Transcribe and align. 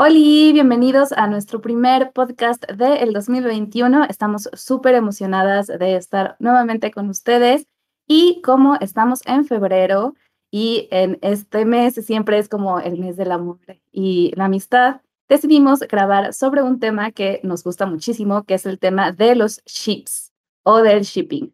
Hola, 0.00 0.10
bienvenidos 0.10 1.10
a 1.10 1.26
nuestro 1.26 1.60
primer 1.60 2.12
podcast 2.12 2.64
del 2.70 3.12
2021. 3.12 4.04
Estamos 4.04 4.48
súper 4.52 4.94
emocionadas 4.94 5.66
de 5.66 5.96
estar 5.96 6.36
nuevamente 6.38 6.92
con 6.92 7.08
ustedes 7.08 7.66
y 8.06 8.40
como 8.42 8.76
estamos 8.76 9.26
en 9.26 9.44
febrero 9.44 10.14
y 10.52 10.86
en 10.92 11.18
este 11.20 11.64
mes 11.64 11.96
siempre 11.96 12.38
es 12.38 12.48
como 12.48 12.78
el 12.78 12.96
mes 12.96 13.16
del 13.16 13.32
amor 13.32 13.58
y 13.90 14.30
la 14.36 14.44
amistad, 14.44 15.00
decidimos 15.28 15.80
grabar 15.80 16.32
sobre 16.32 16.62
un 16.62 16.78
tema 16.78 17.10
que 17.10 17.40
nos 17.42 17.64
gusta 17.64 17.84
muchísimo, 17.84 18.44
que 18.44 18.54
es 18.54 18.66
el 18.66 18.78
tema 18.78 19.10
de 19.10 19.34
los 19.34 19.64
ships 19.64 20.32
o 20.62 20.80
del 20.80 21.02
shipping. 21.02 21.52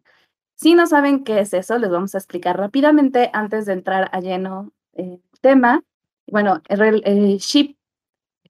Si 0.53 0.75
no 0.75 0.85
saben 0.85 1.23
qué 1.23 1.39
es 1.39 1.51
eso, 1.55 1.79
les 1.79 1.89
vamos 1.89 2.13
a 2.13 2.19
explicar 2.19 2.59
rápidamente 2.59 3.31
antes 3.33 3.65
de 3.65 3.73
entrar 3.73 4.07
a 4.13 4.19
lleno 4.19 4.71
el 4.93 5.19
tema. 5.41 5.83
Bueno, 6.27 6.61
el, 6.69 7.01
el 7.05 7.37
ship 7.39 7.75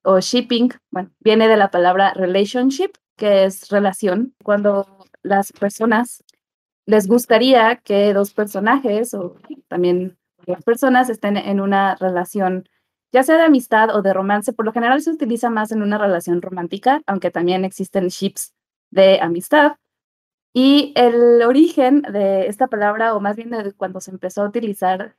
o 0.06 0.20
shipping, 0.20 0.70
bueno, 0.92 1.10
viene 1.20 1.48
de 1.48 1.58
la 1.58 1.72
palabra 1.72 2.14
relationship, 2.14 2.92
que 3.18 3.46
es 3.46 3.70
relación. 3.70 4.36
Cuando 4.44 4.88
las 5.24 5.52
personas 5.52 6.24
les 6.86 7.08
gustaría 7.08 7.78
que 7.78 8.14
dos 8.14 8.34
personajes 8.34 9.14
o 9.14 9.36
también 9.68 10.18
las 10.46 10.64
personas 10.64 11.10
estén 11.10 11.38
en 11.38 11.60
una 11.60 11.96
relación, 11.96 12.70
ya 13.12 13.24
sea 13.24 13.38
de 13.38 13.44
amistad 13.44 13.96
o 13.96 14.02
de 14.02 14.14
romance, 14.14 14.54
por 14.54 14.66
lo 14.66 14.72
general 14.72 15.02
se 15.02 15.10
utiliza 15.10 15.50
más 15.50 15.72
en 15.72 15.82
una 15.82 15.98
relación 15.98 16.42
romántica, 16.42 17.02
aunque 17.08 17.32
también 17.32 17.66
existen 17.66 18.08
ships 18.08 18.54
de 18.92 19.20
amistad. 19.20 19.74
Y 20.54 20.94
el 20.96 21.42
origen 21.42 22.04
de 22.04 22.48
esta 22.48 22.68
palabra, 22.68 23.16
o 23.16 23.20
más 23.20 23.36
bien 23.36 23.50
de 23.50 23.74
cuando 23.74 24.00
se 24.00 24.12
empezó 24.12 24.44
a 24.44 24.48
utilizar 24.48 25.16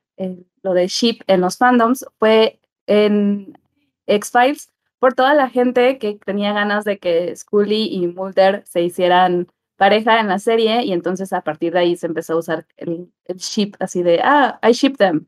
lo 0.62 0.72
de 0.72 0.86
ship 0.86 1.18
en 1.26 1.40
los 1.40 1.58
fandoms, 1.58 2.06
fue 2.18 2.60
en 2.86 3.58
X-Files, 4.06 4.72
por 4.98 5.14
toda 5.14 5.34
la 5.34 5.48
gente 5.48 5.98
que 5.98 6.18
tenía 6.24 6.52
ganas 6.52 6.84
de 6.84 6.98
que 6.98 7.34
Scully 7.36 7.88
y 7.90 8.06
Mulder 8.08 8.62
se 8.66 8.82
hicieran 8.82 9.48
pareja 9.76 10.20
en 10.20 10.28
la 10.28 10.38
serie 10.38 10.84
y 10.84 10.92
entonces 10.92 11.32
a 11.32 11.42
partir 11.42 11.72
de 11.72 11.80
ahí 11.80 11.96
se 11.96 12.06
empezó 12.06 12.34
a 12.34 12.38
usar 12.38 12.66
el, 12.76 13.12
ship 13.36 13.72
así 13.78 14.02
de, 14.02 14.20
ah, 14.22 14.58
I 14.62 14.72
ship 14.72 14.96
them. 14.96 15.26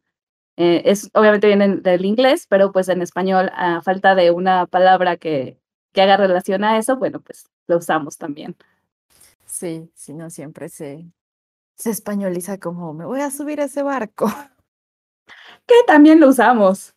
Eh, 0.57 0.83
es, 0.87 1.11
obviamente 1.15 1.47
viene 1.47 1.77
del 1.77 2.05
inglés, 2.05 2.47
pero 2.49 2.73
pues 2.73 2.89
en 2.89 3.03
español, 3.03 3.51
a 3.55 3.83
falta 3.83 4.15
de 4.15 4.31
una 4.31 4.67
palabra 4.67 5.17
que, 5.17 5.61
que 5.93 6.03
haga 6.03 6.17
relación 6.17 6.65
a 6.65 6.79
eso, 6.79 6.97
bueno, 6.97 7.21
pues 7.21 7.49
lo 7.69 7.79
usamos 7.79 8.19
también. 8.19 8.57
Sí, 9.47 9.91
sí, 9.95 10.15
no 10.15 10.31
siempre 10.31 10.69
se, 10.69 11.07
se 11.77 11.91
españoliza 11.91 12.59
como, 12.59 12.95
me 12.95 13.05
voy 13.07 13.21
a 13.21 13.31
subir 13.31 13.61
a 13.61 13.65
ese 13.65 13.83
barco. 13.83 14.27
Que 15.67 15.75
también 15.87 16.21
lo 16.21 16.29
usamos. 16.29 16.95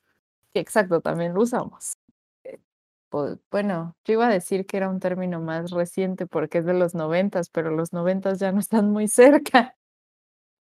Exacto, 0.53 1.01
también 1.01 1.33
lo 1.33 1.41
usamos 1.41 1.97
bueno, 3.51 3.95
yo 4.05 4.13
iba 4.13 4.27
a 4.27 4.31
decir 4.31 4.65
que 4.65 4.77
era 4.77 4.89
un 4.89 4.99
término 4.99 5.39
más 5.41 5.71
reciente 5.71 6.27
porque 6.27 6.59
es 6.59 6.65
de 6.65 6.73
los 6.73 6.95
noventas, 6.95 7.49
pero 7.49 7.71
los 7.71 7.93
noventas 7.93 8.39
ya 8.39 8.51
no 8.51 8.59
están 8.59 8.91
muy 8.91 9.07
cerca. 9.07 9.75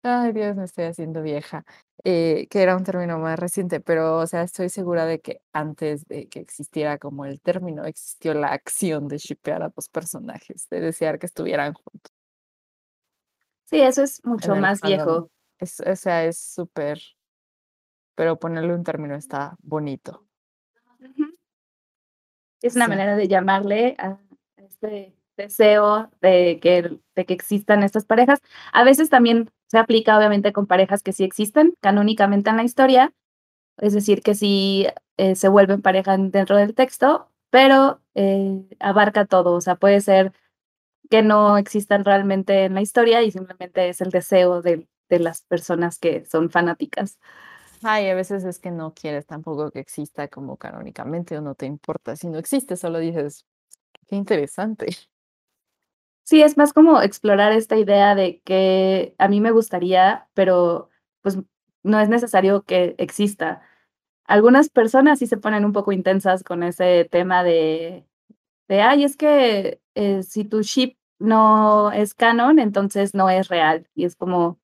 Ay, 0.02 0.32
Dios, 0.32 0.56
me 0.56 0.64
estoy 0.64 0.84
haciendo 0.84 1.22
vieja. 1.22 1.64
Eh, 2.04 2.46
que 2.50 2.62
era 2.62 2.76
un 2.76 2.84
término 2.84 3.18
más 3.18 3.38
reciente, 3.38 3.80
pero, 3.80 4.18
o 4.18 4.26
sea, 4.26 4.42
estoy 4.42 4.68
segura 4.68 5.04
de 5.04 5.20
que 5.20 5.42
antes 5.52 6.06
de 6.06 6.28
que 6.28 6.38
existiera 6.38 6.98
como 6.98 7.24
el 7.24 7.40
término, 7.40 7.84
existió 7.84 8.34
la 8.34 8.48
acción 8.48 9.08
de 9.08 9.18
shipear 9.18 9.62
a 9.64 9.70
dos 9.70 9.88
personajes, 9.88 10.68
de 10.70 10.80
desear 10.80 11.18
que 11.18 11.26
estuvieran 11.26 11.74
juntos. 11.74 12.12
Sí, 13.64 13.80
eso 13.80 14.02
es 14.02 14.24
mucho 14.24 14.54
más 14.54 14.80
viejo. 14.80 15.30
Es, 15.58 15.80
o 15.80 15.96
sea, 15.96 16.24
es 16.24 16.38
súper, 16.38 17.00
pero 18.14 18.38
ponerle 18.38 18.74
un 18.74 18.84
término 18.84 19.16
está 19.16 19.56
bonito. 19.60 20.27
Es 22.62 22.76
una 22.76 22.88
manera 22.88 23.16
de 23.16 23.28
llamarle 23.28 23.94
a 23.98 24.18
este 24.56 25.14
deseo 25.36 26.10
de 26.20 26.58
que, 26.60 26.98
de 27.14 27.24
que 27.24 27.34
existan 27.34 27.82
estas 27.82 28.04
parejas. 28.04 28.40
A 28.72 28.84
veces 28.84 29.08
también 29.08 29.50
se 29.68 29.78
aplica 29.78 30.18
obviamente 30.18 30.52
con 30.52 30.66
parejas 30.66 31.02
que 31.02 31.12
sí 31.12 31.24
existen 31.24 31.74
canónicamente 31.80 32.50
en 32.50 32.56
la 32.56 32.64
historia, 32.64 33.12
es 33.78 33.92
decir, 33.92 34.22
que 34.22 34.34
sí 34.34 34.86
eh, 35.16 35.36
se 35.36 35.48
vuelven 35.48 35.82
pareja 35.82 36.16
dentro 36.16 36.56
del 36.56 36.74
texto, 36.74 37.30
pero 37.50 38.00
eh, 38.14 38.64
abarca 38.80 39.26
todo, 39.26 39.54
o 39.54 39.60
sea, 39.60 39.76
puede 39.76 40.00
ser 40.00 40.32
que 41.10 41.22
no 41.22 41.56
existan 41.58 42.04
realmente 42.04 42.64
en 42.64 42.74
la 42.74 42.82
historia 42.82 43.22
y 43.22 43.30
simplemente 43.30 43.88
es 43.88 44.00
el 44.00 44.10
deseo 44.10 44.62
de, 44.62 44.88
de 45.08 45.18
las 45.20 45.42
personas 45.42 45.98
que 45.98 46.24
son 46.26 46.50
fanáticas. 46.50 47.18
Ay, 47.82 48.08
a 48.08 48.14
veces 48.14 48.44
es 48.44 48.58
que 48.58 48.70
no 48.70 48.94
quieres 48.94 49.26
tampoco 49.26 49.70
que 49.70 49.78
exista 49.80 50.28
como 50.28 50.56
canónicamente 50.56 51.36
o 51.38 51.40
no 51.40 51.54
te 51.54 51.66
importa 51.66 52.16
si 52.16 52.28
no 52.28 52.38
existe, 52.38 52.76
solo 52.76 52.98
dices, 52.98 53.44
qué 54.08 54.16
interesante. 54.16 54.88
Sí, 56.26 56.42
es 56.42 56.56
más 56.58 56.72
como 56.74 57.00
explorar 57.00 57.52
esta 57.52 57.76
idea 57.76 58.14
de 58.14 58.40
que 58.42 59.14
a 59.18 59.28
mí 59.28 59.40
me 59.40 59.50
gustaría, 59.50 60.28
pero 60.34 60.90
pues 61.22 61.38
no 61.82 62.00
es 62.00 62.08
necesario 62.10 62.64
que 62.64 62.94
exista. 62.98 63.62
Algunas 64.26 64.68
personas 64.70 65.20
sí 65.20 65.26
se 65.26 65.38
ponen 65.38 65.64
un 65.64 65.72
poco 65.72 65.92
intensas 65.92 66.44
con 66.44 66.62
ese 66.62 67.06
tema 67.10 67.44
de, 67.44 68.06
de 68.68 68.82
ay, 68.82 69.04
es 69.04 69.16
que 69.16 69.80
eh, 69.94 70.22
si 70.24 70.44
tu 70.44 70.62
ship 70.62 70.96
no 71.18 71.92
es 71.92 72.14
canon, 72.14 72.58
entonces 72.60 73.14
no 73.14 73.30
es 73.30 73.48
real. 73.48 73.88
Y 73.94 74.04
es 74.04 74.16
como, 74.16 74.60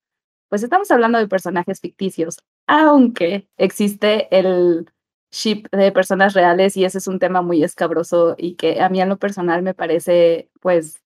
pues 0.49 0.63
estamos 0.63 0.91
hablando 0.91 1.19
de 1.19 1.27
personajes 1.29 1.81
ficticios 1.81 2.39
aunque 2.67 3.47
existe 3.57 4.27
el 4.37 4.89
ship 5.31 5.67
de 5.71 5.91
personas 5.91 6.33
reales 6.33 6.77
y 6.77 6.85
ese 6.85 6.97
es 6.99 7.07
un 7.07 7.19
tema 7.19 7.41
muy 7.41 7.63
escabroso 7.63 8.35
y 8.37 8.55
que 8.55 8.81
a 8.81 8.89
mí 8.89 9.01
en 9.01 9.09
lo 9.09 9.17
personal 9.17 9.61
me 9.63 9.73
parece 9.73 10.49
pues 10.61 11.03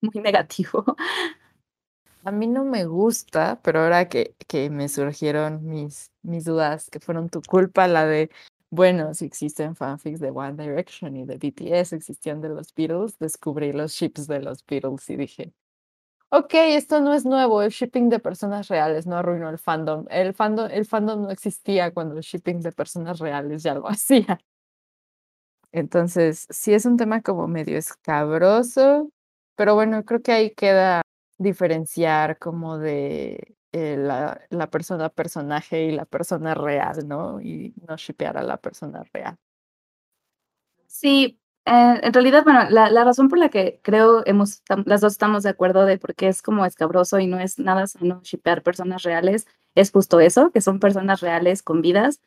muy 0.00 0.22
negativo. 0.22 0.84
A 2.24 2.30
mí 2.30 2.46
no 2.46 2.64
me 2.64 2.84
gusta, 2.84 3.60
pero 3.62 3.80
ahora 3.80 4.08
que, 4.08 4.34
que 4.46 4.70
me 4.70 4.88
surgieron 4.88 5.64
mis, 5.66 6.12
mis 6.22 6.44
dudas, 6.44 6.90
que 6.90 7.00
fueron 7.00 7.30
tu 7.30 7.40
culpa, 7.42 7.88
la 7.88 8.04
de, 8.06 8.30
bueno, 8.70 9.14
si 9.14 9.24
existen 9.24 9.74
fanfics 9.76 10.20
de 10.20 10.30
One 10.30 10.62
Direction 10.62 11.16
y 11.16 11.24
de 11.24 11.38
BTS, 11.38 11.94
existían 11.94 12.40
de 12.40 12.50
los 12.50 12.74
Beatles, 12.74 13.18
descubrí 13.18 13.72
los 13.72 13.92
ships 13.92 14.26
de 14.26 14.40
los 14.42 14.64
Beatles 14.66 15.08
y 15.08 15.16
dije, 15.16 15.52
ok, 16.30 16.54
esto 16.54 17.00
no 17.00 17.14
es 17.14 17.24
nuevo, 17.24 17.62
el 17.62 17.70
shipping 17.70 18.08
de 18.08 18.18
personas 18.20 18.68
reales 18.68 19.06
no 19.06 19.16
arruinó 19.16 19.48
el 19.50 19.58
fandom. 19.58 20.06
El 20.10 20.34
fandom, 20.34 20.68
el 20.70 20.86
fandom 20.86 21.22
no 21.22 21.30
existía 21.30 21.92
cuando 21.92 22.16
el 22.16 22.22
shipping 22.22 22.60
de 22.60 22.72
personas 22.72 23.18
reales 23.18 23.62
ya 23.62 23.74
lo 23.74 23.88
hacía. 23.88 24.38
Entonces, 25.72 26.46
sí 26.50 26.72
es 26.72 26.86
un 26.86 26.96
tema 26.96 27.22
como 27.22 27.46
medio 27.46 27.76
escabroso, 27.78 29.10
pero 29.54 29.74
bueno, 29.74 30.04
creo 30.04 30.22
que 30.22 30.32
ahí 30.32 30.50
queda 30.54 31.02
diferenciar 31.38 32.38
como 32.38 32.78
de 32.78 33.56
eh, 33.72 33.96
la, 33.98 34.40
la, 34.50 34.70
persona 34.70 35.10
personaje 35.10 35.84
y 35.84 35.92
la 35.92 36.06
persona 36.06 36.54
real, 36.54 37.06
¿no? 37.06 37.40
Y 37.40 37.74
no 37.86 37.96
shippear 37.96 38.38
a 38.38 38.42
la 38.42 38.56
persona 38.56 39.04
real. 39.12 39.36
Sí, 40.86 41.37
eh, 41.68 42.00
en 42.02 42.12
realidad, 42.14 42.44
bueno, 42.44 42.60
la, 42.70 43.04
razón 43.04 43.28
por 43.28 43.38
la 43.38 43.50
que 43.50 43.78
creo 43.82 44.22
hemos, 44.26 44.62
las 44.86 45.02
dos 45.02 45.12
estamos 45.12 45.42
de 45.42 45.50
acuerdo 45.50 45.84
de 45.84 45.98
por 45.98 46.14
qué 46.14 46.28
es 46.28 46.40
como 46.40 46.64
escabroso 46.64 47.18
y 47.18 47.26
no 47.26 47.38
es 47.38 47.58
nada 47.58 47.86
sano 47.86 48.22
shipear 48.22 48.62
personas 48.62 49.02
reales, 49.02 49.46
es 49.74 49.90
justo 49.92 50.18
eso, 50.20 50.50
que 50.50 50.62
son 50.62 50.80
personas 50.80 51.20
reales 51.20 51.62
con 51.62 51.82
vidas 51.82 52.20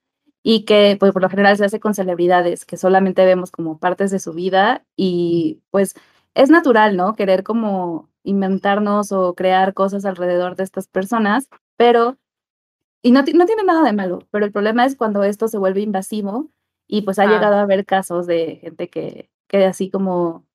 y 0.43 0.65
que 0.65 0.95
pues 0.99 1.11
por 1.11 1.23
lo 1.23 1.29
general 1.29 1.57
se 1.57 1.65
hace 1.65 1.79
con 1.79 1.95
celebridades, 1.95 2.65
que 2.65 2.77
solamente 2.77 3.25
vemos 3.25 3.49
como 3.49 3.79
partes 3.79 4.11
de 4.11 4.19
su 4.19 4.33
vida 4.33 4.85
y 4.95 5.61
pues 5.71 5.95
es 6.35 6.51
natural, 6.51 6.95
¿no? 6.95 7.15
Querer 7.15 7.43
como 7.43 8.09
inventarnos 8.23 9.11
o 9.11 9.33
crear 9.33 9.73
cosas 9.73 10.05
alrededor 10.05 10.55
de 10.55 10.63
estas 10.65 10.87
personas, 10.87 11.49
pero, 11.77 12.17
y 13.01 13.11
no 13.11 13.23
tiene 13.25 13.63
nada 13.65 13.83
de 13.83 13.93
malo, 13.93 14.19
pero 14.31 14.45
el 14.45 14.51
problema 14.51 14.85
es 14.85 14.95
cuando 14.95 15.23
esto 15.23 15.47
se 15.47 15.57
vuelve 15.57 15.81
invasivo 15.81 16.51
y 16.91 17.03
pues 17.03 17.19
ha 17.19 17.23
ah. 17.23 17.27
llegado 17.27 17.55
a 17.55 17.61
haber 17.61 17.85
casos 17.85 18.27
de 18.27 18.57
gente 18.57 18.89
que, 18.89 19.29
que 19.47 19.63
así 19.65 19.89
como, 19.89 20.45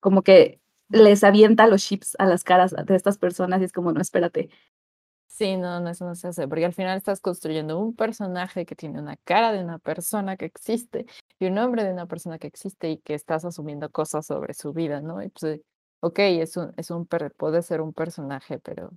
como 0.00 0.22
que 0.22 0.60
les 0.88 1.24
avienta 1.24 1.66
los 1.66 1.82
chips 1.82 2.14
a 2.20 2.26
las 2.26 2.44
caras 2.44 2.72
de 2.72 2.94
estas 2.94 3.18
personas 3.18 3.60
y 3.60 3.64
es 3.64 3.72
como, 3.72 3.92
no, 3.92 4.00
espérate. 4.00 4.50
Sí, 5.26 5.56
no, 5.56 5.80
no, 5.80 5.90
eso 5.90 6.04
no 6.06 6.14
se 6.14 6.28
hace, 6.28 6.46
porque 6.46 6.64
al 6.66 6.74
final 6.74 6.96
estás 6.96 7.20
construyendo 7.20 7.78
un 7.78 7.96
personaje 7.96 8.64
que 8.66 8.76
tiene 8.76 9.00
una 9.00 9.16
cara 9.24 9.52
de 9.52 9.64
una 9.64 9.78
persona 9.80 10.36
que 10.36 10.44
existe 10.44 11.06
y 11.40 11.46
un 11.46 11.54
nombre 11.54 11.82
de 11.84 11.92
una 11.92 12.06
persona 12.06 12.38
que 12.38 12.46
existe 12.46 12.90
y 12.90 12.98
que 12.98 13.14
estás 13.14 13.44
asumiendo 13.44 13.90
cosas 13.90 14.26
sobre 14.26 14.54
su 14.54 14.72
vida, 14.72 15.00
¿no? 15.00 15.22
Y 15.22 15.30
pues, 15.30 15.60
ok, 16.00 16.18
es 16.20 16.56
un, 16.56 16.72
es 16.76 16.90
un, 16.92 17.06
puede 17.06 17.62
ser 17.62 17.80
un 17.80 17.92
personaje, 17.94 18.60
pero 18.60 18.92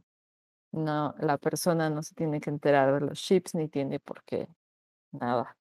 no, 0.71 1.15
la 1.19 1.37
persona 1.39 1.89
no 1.89 2.03
se 2.03 2.13
tiene 2.13 2.39
que 2.39 2.51
enterar 2.51 2.93
de 2.93 3.07
los 3.07 3.19
chips 3.19 3.55
ni 3.55 3.67
tiene 3.67 3.99
por 3.99 4.23
qué 4.25 4.47
nada. 5.11 5.57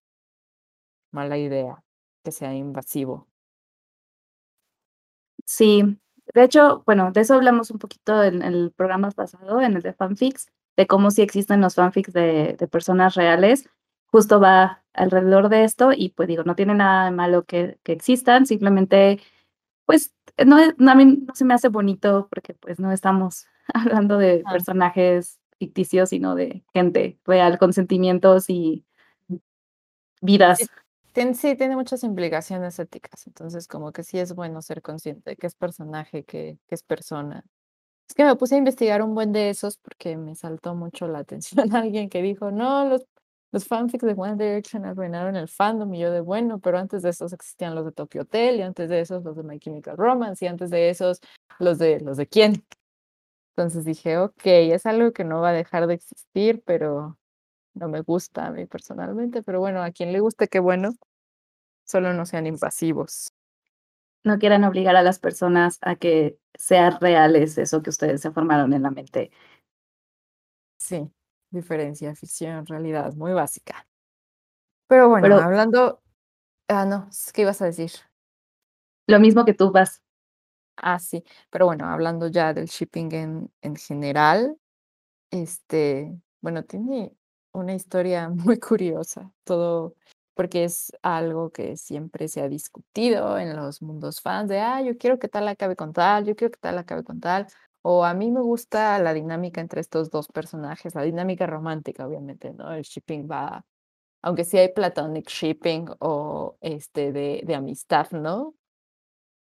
Mala 1.15 1.39
idea 1.39 1.81
que 2.25 2.33
sea 2.33 2.53
invasivo. 2.53 3.29
Sí, 5.45 5.97
de 6.35 6.43
hecho, 6.43 6.83
bueno, 6.87 7.13
de 7.13 7.21
eso 7.21 7.35
hablamos 7.35 7.71
un 7.71 7.79
poquito 7.79 8.25
en, 8.25 8.43
el 8.43 8.73
programa 8.73 9.13
pasado, 9.13 9.61
en 9.61 9.77
el 9.77 9.83
de 9.83 9.93
fanfics, 9.93 10.49
de 10.77 10.89
cómo 10.89 11.13
sí 11.13 11.23
existen 11.23 11.61
los 11.61 11.77
fanfics 11.77 12.13
de, 12.13 12.57
de, 12.59 12.67
personas 12.67 13.15
reales. 13.15 13.69
Justo 14.07 14.41
va 14.41 14.83
alrededor 14.93 15.51
de 15.51 15.63
esto 15.63 15.93
y 15.95 16.09
pues 16.09 16.27
digo, 16.27 16.43
no 16.43 16.57
tiene 16.57 16.75
nada 16.75 17.05
de 17.05 17.11
malo 17.13 17.45
que, 17.45 17.79
que 17.85 17.93
existan, 17.93 18.45
simplemente, 18.45 19.21
pues, 19.87 20.13
no, 20.45 20.57
no, 20.79 20.91
a 20.91 20.95
mí 20.97 21.05
no 21.05 21.35
se 21.37 21.45
me 21.45 21.55
hace 21.55 21.69
bonito 21.69 22.27
porque 22.29 22.55
pues 22.55 22.81
no 22.81 22.91
estamos 22.91 23.47
hablando 23.75 24.19
de 24.19 24.43
ah. 24.45 24.51
personajes 24.51 25.39
ficticios, 25.61 26.09
sino 26.09 26.35
de 26.35 26.65
gente 26.73 27.21
real 27.25 27.57
con 27.59 27.73
sentimientos 27.73 28.51
y 28.51 28.85
vidas 30.21 30.59
sí, 31.35 31.57
tiene 31.57 31.77
muchas 31.77 32.03
implicaciones 32.03 32.79
éticas, 32.79 33.27
entonces 33.27 33.69
como 33.69 33.93
que 33.93 34.03
sí 34.03 34.19
es 34.19 34.35
bueno 34.35 34.63
ser 34.63 34.83
consciente 34.83 35.31
de 35.31 35.37
qué 35.37 35.47
es 35.47 35.55
personaje, 35.55 36.25
qué, 36.25 36.59
qué 36.67 36.75
es 36.75 36.83
persona. 36.83 37.45
Es 38.09 38.15
que 38.15 38.25
me 38.25 38.37
puse 38.37 38.57
a 38.57 38.59
investigar 38.59 39.03
un 39.03 39.15
buen 39.15 39.33
de 39.33 39.51
esos 39.51 39.79
porque 39.79 40.17
me 40.17 40.35
saltó 40.35 40.75
mucho 40.75 41.09
la 41.09 41.21
atención 41.21 41.67
alguien 41.77 42.09
que 42.11 42.23
dijo, 42.23 42.51
no, 42.51 42.87
los, 42.87 43.07
los 43.53 43.67
fanfics 43.67 44.05
de 44.05 44.15
One 44.17 44.37
Direction 44.37 44.85
arruinaron 44.85 45.37
el 45.37 45.49
fandom 45.49 45.95
y 45.95 46.01
yo 46.01 46.11
de 46.11 46.21
bueno, 46.21 46.59
pero 46.61 46.79
antes 46.79 47.03
de 47.03 47.11
esos 47.11 47.33
existían 47.33 47.75
los 47.75 47.85
de 47.87 47.93
Tokyo 47.93 48.23
Hotel 48.23 48.57
y 48.57 48.63
antes 48.63 48.89
de 48.91 49.01
esos 49.01 49.25
los 49.25 49.37
de 49.37 49.43
My 49.45 49.59
Chemical 49.59 49.97
Romance 49.97 50.45
y 50.45 50.49
antes 50.49 50.71
de 50.71 50.91
esos 50.91 51.21
los 51.59 51.79
de 51.79 52.01
los 52.01 52.17
de 52.17 52.27
quién. 52.27 52.65
Entonces 53.57 53.85
dije, 53.85 54.19
ok, 54.19 54.43
es 54.45 54.87
algo 54.87 55.13
que 55.13 55.25
no 55.25 55.41
va 55.41 55.51
a 55.51 55.53
dejar 55.53 55.87
de 55.87 55.95
existir, 55.95 56.63
pero 56.67 57.19
no 57.75 57.89
me 57.89 58.01
gusta 58.01 58.47
a 58.47 58.51
mí 58.51 58.67
personalmente, 58.67 59.43
pero 59.43 59.61
bueno, 59.61 59.83
a 59.83 59.91
quien 59.91 60.13
le 60.13 60.21
guste, 60.21 60.49
qué 60.49 60.61
bueno, 60.61 60.93
solo 61.85 62.15
no 62.15 62.27
sean 62.27 62.47
invasivos. 62.47 63.33
No 64.25 64.39
quieran 64.39 64.65
obligar 64.65 64.97
a 64.97 65.03
las 65.03 65.19
personas 65.19 65.79
a 65.83 65.97
que 65.97 66.39
sean 66.55 66.99
reales 67.01 67.59
eso 67.59 67.83
que 67.83 67.91
ustedes 67.91 68.21
se 68.23 68.31
formaron 68.31 68.73
en 68.73 68.83
la 68.83 68.91
mente. 68.91 69.31
Sí, 70.79 71.11
diferencia, 71.51 72.15
ficción, 72.15 72.67
realidad, 72.67 73.13
muy 73.15 73.33
básica. 73.33 73.87
Pero 74.87 75.09
bueno, 75.09 75.37
hablando... 75.37 76.01
Ah, 76.69 76.87
no, 76.87 77.11
¿qué 77.33 77.43
ibas 77.43 77.61
a 77.61 77.67
decir? 77.67 77.91
Lo 79.07 79.21
mismo 79.21 79.45
que 79.45 79.53
tú 79.53 79.71
vas. 79.71 80.03
Ah, 80.77 80.99
sí, 80.99 81.23
pero 81.51 81.67
bueno, 81.67 81.87
hablando 81.87 82.29
ya 82.29 82.55
del 82.55 82.67
shipping 82.67 83.13
en, 83.13 83.53
en 83.61 83.77
general, 83.77 84.59
este, 85.31 86.19
bueno, 86.41 86.65
tiene 86.65 87.15
una 87.55 87.75
historia 87.75 88.29
muy 88.31 88.59
curiosa, 88.59 89.33
todo 89.45 89.95
porque 90.35 90.65
es 90.65 90.93
algo 91.03 91.51
que 91.51 91.77
siempre 91.77 92.29
se 92.29 92.43
ha 92.43 92.49
discutido 92.49 93.39
en 93.39 93.57
los 93.57 93.83
mundos 93.83 94.21
fans 94.21 94.49
de, 94.49 94.59
ah, 94.61 94.83
yo 94.83 94.99
quiero 94.99 95.19
que 95.19 95.29
tal 95.29 95.47
acabe 95.49 95.77
con 95.77 95.93
tal, 95.93 96.25
yo 96.27 96.35
quiero 96.35 96.51
que 96.51 96.59
tal 96.59 96.77
acabe 96.77 97.05
con 97.05 97.21
tal, 97.21 97.47
o 97.83 98.05
a 98.05 98.15
mí 98.15 98.31
me 98.33 98.41
gusta 98.41 98.99
la 98.99 99.15
dinámica 99.15 99.61
entre 99.61 99.81
estos 99.81 100.11
dos 100.11 100.29
personajes, 100.29 100.95
la 100.97 101.03
dinámica 101.03 101.47
romántica, 101.47 102.07
obviamente, 102.07 102.53
¿no? 102.53 102.73
El 102.73 102.83
shipping 102.83 103.29
va, 103.31 103.65
aunque 104.23 104.45
sí 104.45 104.59
hay 104.59 104.73
platonic 104.73 105.29
shipping 105.29 105.87
o 106.01 106.57
este 106.61 107.13
de, 107.13 107.43
de 107.45 107.55
amistad, 107.55 108.11
¿no? 108.11 108.55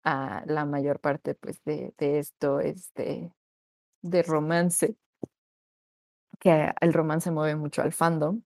la 0.03 0.65
mayor 0.65 0.99
parte, 0.99 1.33
pues, 1.33 1.63
de, 1.63 1.93
de 1.97 2.19
esto 2.19 2.59
es 2.59 2.91
de 2.93 4.21
romance 4.21 4.97
que 6.43 6.73
el 6.81 6.93
romance 6.93 7.31
mueve 7.31 7.55
mucho 7.55 7.81
al 7.81 7.93
fandom, 7.93 8.41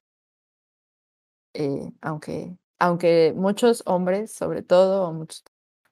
eh, 1.53 1.91
aunque, 2.01 2.57
aunque 2.79 3.33
muchos 3.35 3.83
hombres, 3.85 4.31
sobre 4.33 4.61
todo, 4.63 5.07
o 5.09 5.13
muchos, 5.13 5.43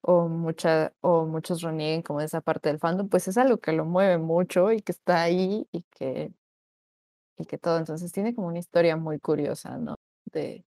o, 0.01 0.27
mucha, 0.29 0.93
o 1.01 1.25
muchos 1.25 1.61
renieguen 1.61 2.03
como 2.03 2.21
esa 2.21 2.41
parte 2.41 2.69
del 2.69 2.79
fandom, 2.79 3.09
pues 3.09 3.27
es 3.27 3.37
algo 3.37 3.57
que 3.59 3.71
lo 3.73 3.85
mueve 3.85 4.17
mucho 4.19 4.71
y 4.71 4.81
que 4.81 4.91
está 4.91 5.23
ahí 5.23 5.67
y 5.71 5.81
que, 5.91 6.31
y 7.37 7.45
que 7.45 7.57
todo. 7.57 7.77
Entonces 7.77 8.11
tiene 8.11 8.33
como 8.35 8.47
una 8.47 8.59
historia 8.59 8.95
muy 8.97 9.19
curiosa, 9.19 9.77
¿no? 9.77 9.95
De, 10.25 10.65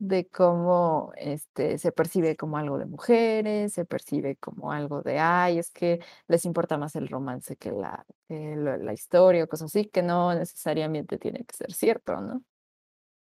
de 0.00 0.26
cómo 0.28 1.12
este, 1.16 1.76
se 1.78 1.92
percibe 1.92 2.34
como 2.36 2.56
algo 2.56 2.78
de 2.78 2.86
mujeres, 2.86 3.74
se 3.74 3.84
percibe 3.84 4.36
como 4.36 4.72
algo 4.72 5.02
de, 5.02 5.18
ay, 5.18 5.58
es 5.58 5.70
que 5.70 6.00
les 6.26 6.46
importa 6.46 6.78
más 6.78 6.96
el 6.96 7.06
romance 7.08 7.56
que 7.56 7.70
la, 7.70 8.06
la 8.28 8.92
historia 8.94 9.44
o 9.44 9.48
cosas 9.48 9.66
así, 9.66 9.86
que 9.90 10.02
no 10.02 10.34
necesariamente 10.34 11.18
tiene 11.18 11.44
que 11.44 11.54
ser 11.54 11.72
cierto, 11.74 12.16
¿no? 12.20 12.42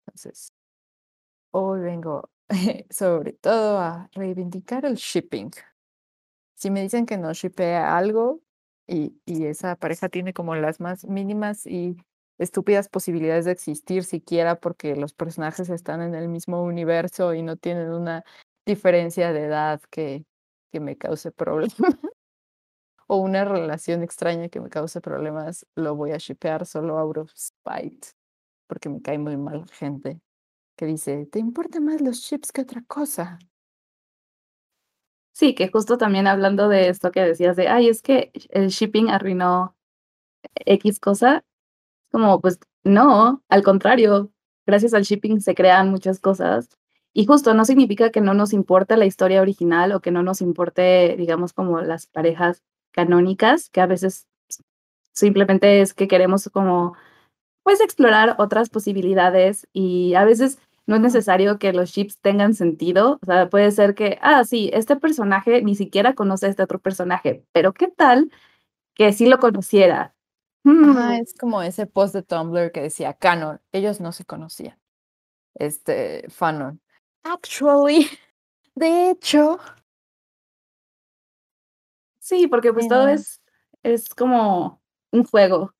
Entonces, 0.06 0.52
hoy 1.52 1.80
vengo 1.80 2.30
sobre 2.90 3.32
todo 3.34 3.78
a 3.78 4.08
reivindicar 4.12 4.84
el 4.84 4.96
shipping. 4.96 5.50
Si 6.56 6.70
me 6.70 6.82
dicen 6.82 7.06
que 7.06 7.18
no 7.18 7.32
shippea 7.32 7.96
algo 7.96 8.40
y, 8.86 9.20
y 9.24 9.46
esa 9.46 9.76
pareja 9.76 10.08
tiene 10.08 10.32
como 10.34 10.56
las 10.56 10.80
más 10.80 11.04
mínimas 11.04 11.66
y 11.66 11.96
estúpidas 12.38 12.88
posibilidades 12.88 13.44
de 13.44 13.52
existir 13.52 14.04
siquiera 14.04 14.60
porque 14.60 14.96
los 14.96 15.12
personajes 15.12 15.70
están 15.70 16.02
en 16.02 16.14
el 16.14 16.28
mismo 16.28 16.62
universo 16.62 17.34
y 17.34 17.42
no 17.42 17.56
tienen 17.56 17.90
una 17.90 18.24
diferencia 18.66 19.32
de 19.32 19.44
edad 19.44 19.80
que, 19.90 20.24
que 20.72 20.80
me 20.80 20.96
cause 20.96 21.30
problemas 21.32 21.76
o 23.06 23.16
una 23.18 23.44
relación 23.44 24.02
extraña 24.02 24.48
que 24.48 24.60
me 24.60 24.70
cause 24.70 25.00
problemas, 25.00 25.66
lo 25.76 25.94
voy 25.96 26.12
a 26.12 26.18
shipear 26.18 26.66
solo 26.66 26.98
out 26.98 27.18
of 27.18 27.32
spite 27.36 28.08
porque 28.66 28.88
me 28.88 29.02
cae 29.02 29.18
muy 29.18 29.36
mal 29.36 29.68
gente 29.70 30.20
que 30.76 30.86
dice, 30.86 31.26
¿te 31.26 31.38
importan 31.38 31.84
más 31.84 32.00
los 32.00 32.22
chips 32.22 32.52
que 32.52 32.62
otra 32.62 32.82
cosa? 32.86 33.38
Sí, 35.32 35.54
que 35.54 35.68
justo 35.68 35.98
también 35.98 36.26
hablando 36.26 36.68
de 36.68 36.88
esto 36.88 37.10
que 37.10 37.20
decías 37.20 37.56
de, 37.56 37.68
ay, 37.68 37.88
es 37.88 38.02
que 38.02 38.30
el 38.50 38.68
shipping 38.68 39.08
arruinó 39.08 39.76
X 40.66 41.00
cosa, 41.00 41.44
como, 42.14 42.40
pues 42.40 42.60
no, 42.84 43.42
al 43.48 43.64
contrario, 43.64 44.30
gracias 44.66 44.94
al 44.94 45.02
shipping 45.02 45.40
se 45.40 45.56
crean 45.56 45.90
muchas 45.90 46.20
cosas. 46.20 46.68
Y 47.12 47.26
justo 47.26 47.54
no 47.54 47.64
significa 47.64 48.10
que 48.10 48.20
no 48.20 48.34
nos 48.34 48.52
importe 48.52 48.96
la 48.96 49.04
historia 49.04 49.42
original 49.42 49.90
o 49.90 49.98
que 50.00 50.12
no 50.12 50.22
nos 50.22 50.40
importe, 50.40 51.16
digamos, 51.18 51.52
como 51.52 51.80
las 51.80 52.06
parejas 52.06 52.62
canónicas, 52.92 53.68
que 53.68 53.80
a 53.80 53.86
veces 53.86 54.28
simplemente 55.12 55.80
es 55.80 55.92
que 55.92 56.06
queremos 56.06 56.48
como, 56.52 56.94
pues, 57.64 57.80
explorar 57.80 58.36
otras 58.38 58.70
posibilidades 58.70 59.66
y 59.72 60.14
a 60.14 60.24
veces 60.24 60.60
no 60.86 60.94
es 60.96 61.02
necesario 61.02 61.58
que 61.58 61.72
los 61.72 61.90
ships 61.90 62.18
tengan 62.20 62.54
sentido. 62.54 63.18
O 63.22 63.26
sea, 63.26 63.50
puede 63.50 63.72
ser 63.72 63.96
que, 63.96 64.18
ah, 64.22 64.44
sí, 64.44 64.70
este 64.72 64.94
personaje 64.96 65.62
ni 65.62 65.74
siquiera 65.74 66.14
conoce 66.14 66.46
a 66.46 66.50
este 66.50 66.62
otro 66.62 66.78
personaje, 66.78 67.44
pero 67.52 67.72
¿qué 67.74 67.88
tal 67.88 68.30
que 68.94 69.12
sí 69.12 69.26
lo 69.26 69.40
conociera? 69.40 70.14
Mm. 70.64 71.20
es 71.22 71.34
como 71.34 71.62
ese 71.62 71.86
post 71.86 72.14
de 72.14 72.22
Tumblr 72.22 72.72
que 72.72 72.80
decía 72.80 73.12
Canon, 73.12 73.60
ellos 73.70 74.00
no 74.00 74.12
se 74.12 74.24
conocían. 74.24 74.78
Este, 75.54 76.28
Fanon. 76.30 76.80
Actually, 77.22 78.08
de 78.74 79.10
hecho. 79.10 79.58
Sí, 82.18 82.46
porque 82.48 82.72
pues 82.72 82.88
todo 82.88 83.08
es, 83.08 83.42
es 83.82 84.08
como 84.08 84.80
un 85.12 85.24
juego. 85.24 85.74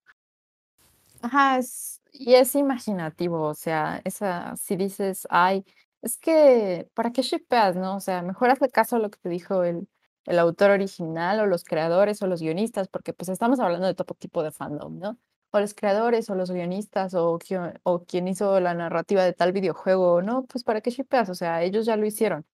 Ajá, 1.23 1.59
es, 1.59 2.03
y 2.13 2.35
es 2.35 2.55
imaginativo, 2.55 3.49
o 3.49 3.55
sea, 3.55 4.03
esa, 4.05 4.55
si 4.57 4.77
dices, 4.77 5.27
ay, 5.31 5.65
es 6.03 6.19
que, 6.19 6.89
¿para 6.93 7.13
qué 7.13 7.23
shipeas, 7.23 7.77
no? 7.77 7.97
O 7.97 8.01
sea, 8.01 8.21
mejor 8.21 8.51
hazle 8.51 8.69
caso 8.69 8.97
a 8.97 8.99
lo 8.99 9.11
que 9.11 9.19
te 9.19 9.31
dijo 9.31 9.65
el, 9.65 9.89
el 10.27 10.39
autor 10.39 10.71
original 10.71 11.41
o 11.41 11.47
los 11.47 11.65
creadores 11.65 12.23
o 12.23 12.27
los 12.27 12.41
guionistas, 12.43 12.89
porque 12.89 13.13
pues 13.13 13.29
estamos 13.29 13.61
hablando 13.61 13.87
de 13.87 13.95
todo 13.95 14.15
tipo 14.15 14.43
de 14.43 14.51
fandom, 14.53 14.99
¿no? 14.99 15.19
O 15.51 15.61
los 15.61 15.75
creadores 15.75 16.31
o 16.31 16.35
los 16.35 16.51
guionistas 16.51 17.15
o, 17.15 17.39
o 17.85 18.05
quien 18.05 18.29
hizo 18.29 18.59
la 18.61 18.75
narrativa 18.75 19.23
de 19.25 19.33
tal 19.33 19.53
videojuego, 19.53 20.23
¿no? 20.23 20.45
Pues 20.47 20.65
para 20.65 20.81
qué 20.81 20.91
shipeas, 20.91 21.29
o 21.31 21.35
sea, 21.35 21.63
ellos 21.63 21.87
ya 21.87 21.97
lo 21.97 22.07
hicieron. 22.07 22.45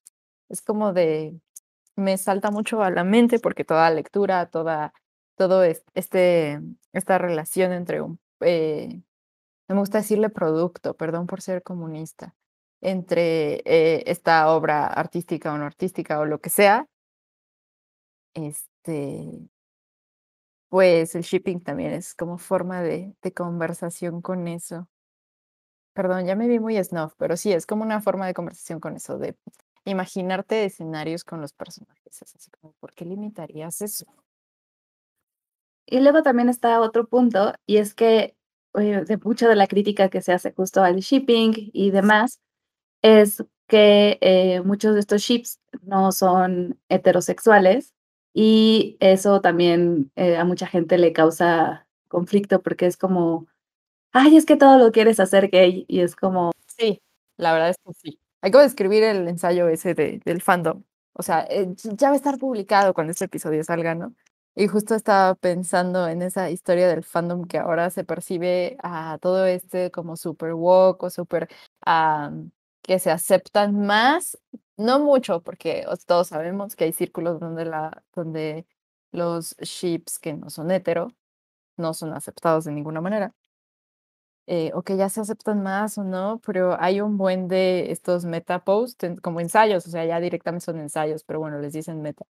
Es 0.48 0.62
como 0.62 0.92
de, 0.92 1.40
me 1.96 2.18
salta 2.18 2.50
mucho 2.50 2.82
a 2.82 2.90
la 2.90 3.04
mente 3.04 3.38
porque 3.38 3.64
toda 3.64 3.90
lectura, 3.90 4.46
toda, 4.46 4.92
todo 5.36 5.64
este, 5.64 6.60
esta 6.92 7.18
relación 7.18 7.72
entre 7.72 8.00
un, 8.02 8.20
eh, 8.40 9.00
me 9.68 9.76
gusta 9.76 9.98
decirle 9.98 10.30
producto, 10.30 10.94
perdón 10.94 11.26
por 11.26 11.42
ser 11.42 11.62
comunista, 11.62 12.34
entre 12.80 13.62
eh, 13.64 14.02
esta 14.06 14.50
obra 14.52 14.86
artística 14.86 15.52
o 15.52 15.58
no 15.58 15.64
artística 15.64 16.18
o 16.20 16.24
lo 16.24 16.40
que 16.40 16.50
sea, 16.50 16.86
este, 18.34 19.48
pues 20.68 21.14
el 21.14 21.22
shipping 21.22 21.60
también 21.60 21.92
es 21.92 22.14
como 22.14 22.38
forma 22.38 22.80
de, 22.82 23.14
de 23.22 23.32
conversación 23.32 24.22
con 24.22 24.46
eso. 24.48 24.88
Perdón, 25.94 26.24
ya 26.26 26.36
me 26.36 26.46
vi 26.48 26.60
muy 26.60 26.82
snuff, 26.82 27.14
pero 27.18 27.36
sí, 27.36 27.52
es 27.52 27.66
como 27.66 27.82
una 27.82 28.00
forma 28.00 28.26
de 28.26 28.34
conversación 28.34 28.80
con 28.80 28.96
eso, 28.96 29.18
de 29.18 29.36
imaginarte 29.84 30.64
escenarios 30.64 31.24
con 31.24 31.40
los 31.40 31.52
personajes. 31.52 32.22
Es 32.22 32.34
así 32.36 32.50
como, 32.50 32.74
¿por 32.80 32.94
qué 32.94 33.04
limitarías 33.04 33.80
eso? 33.82 34.06
Y 35.86 36.00
luego 36.00 36.22
también 36.22 36.48
está 36.48 36.80
otro 36.80 37.06
punto, 37.08 37.52
y 37.66 37.78
es 37.78 37.94
que 37.94 38.36
eh, 38.74 39.04
de 39.04 39.16
mucha 39.18 39.48
de 39.48 39.56
la 39.56 39.66
crítica 39.66 40.08
que 40.08 40.22
se 40.22 40.32
hace 40.32 40.52
justo 40.52 40.82
al 40.82 40.96
shipping 41.00 41.70
y 41.72 41.90
demás, 41.90 42.38
es 43.02 43.44
que 43.68 44.18
eh, 44.22 44.62
muchos 44.62 44.94
de 44.94 45.00
estos 45.00 45.22
ships 45.22 45.60
no 45.82 46.12
son 46.12 46.80
heterosexuales 46.88 47.94
y 48.34 48.96
eso 49.00 49.40
también 49.40 50.10
eh, 50.16 50.36
a 50.36 50.44
mucha 50.44 50.66
gente 50.66 50.98
le 50.98 51.12
causa 51.12 51.86
conflicto 52.08 52.62
porque 52.62 52.86
es 52.86 52.96
como, 52.96 53.46
ay, 54.12 54.36
es 54.36 54.46
que 54.46 54.56
todo 54.56 54.78
lo 54.78 54.92
quieres 54.92 55.20
hacer 55.20 55.50
gay 55.50 55.84
y 55.88 56.00
es 56.00 56.16
como... 56.16 56.52
Sí, 56.66 57.02
la 57.36 57.52
verdad 57.52 57.70
es 57.70 57.76
que 57.84 57.92
sí. 57.94 58.20
Hay 58.42 58.50
que 58.50 58.58
describir 58.58 59.02
el 59.04 59.28
ensayo 59.28 59.68
ese 59.68 59.94
de, 59.94 60.20
del 60.24 60.42
fandom. 60.42 60.84
O 61.14 61.22
sea, 61.22 61.46
ya 61.96 62.08
va 62.08 62.14
a 62.14 62.16
estar 62.16 62.38
publicado 62.38 62.94
cuando 62.94 63.12
este 63.12 63.26
episodio 63.26 63.62
salga, 63.64 63.94
¿no? 63.94 64.14
Y 64.56 64.66
justo 64.68 64.94
estaba 64.94 65.34
pensando 65.36 66.08
en 66.08 66.22
esa 66.22 66.50
historia 66.50 66.88
del 66.88 67.04
fandom 67.04 67.44
que 67.46 67.58
ahora 67.58 67.90
se 67.90 68.04
percibe 68.04 68.76
a 68.82 69.18
todo 69.20 69.46
este 69.46 69.90
como 69.90 70.16
super 70.16 70.54
woke 70.54 71.04
o 71.04 71.10
super 71.10 71.48
que 72.82 72.98
se 72.98 73.10
aceptan 73.10 73.86
más, 73.86 74.38
no 74.76 75.00
mucho, 75.00 75.42
porque 75.42 75.86
todos 76.06 76.28
sabemos 76.28 76.76
que 76.76 76.84
hay 76.84 76.92
círculos 76.92 77.40
donde, 77.40 77.64
la, 77.64 78.02
donde 78.14 78.66
los 79.12 79.56
ships 79.58 80.18
que 80.18 80.34
no 80.34 80.50
son 80.50 80.70
hetero 80.70 81.12
no 81.76 81.94
son 81.94 82.12
aceptados 82.12 82.64
de 82.64 82.72
ninguna 82.72 83.00
manera. 83.00 83.34
Eh, 84.46 84.72
o 84.74 84.82
que 84.82 84.96
ya 84.96 85.08
se 85.08 85.20
aceptan 85.20 85.62
más 85.62 85.96
o 85.96 86.02
no, 86.04 86.40
pero 86.44 86.76
hay 86.80 87.00
un 87.00 87.16
buen 87.16 87.46
de 87.46 87.92
estos 87.92 88.24
meta 88.24 88.64
posts 88.64 89.06
como 89.22 89.40
ensayos, 89.40 89.86
o 89.86 89.90
sea, 89.90 90.04
ya 90.04 90.18
directamente 90.18 90.64
son 90.64 90.80
ensayos, 90.80 91.22
pero 91.24 91.38
bueno, 91.38 91.60
les 91.60 91.72
dicen 91.72 92.02
meta 92.02 92.26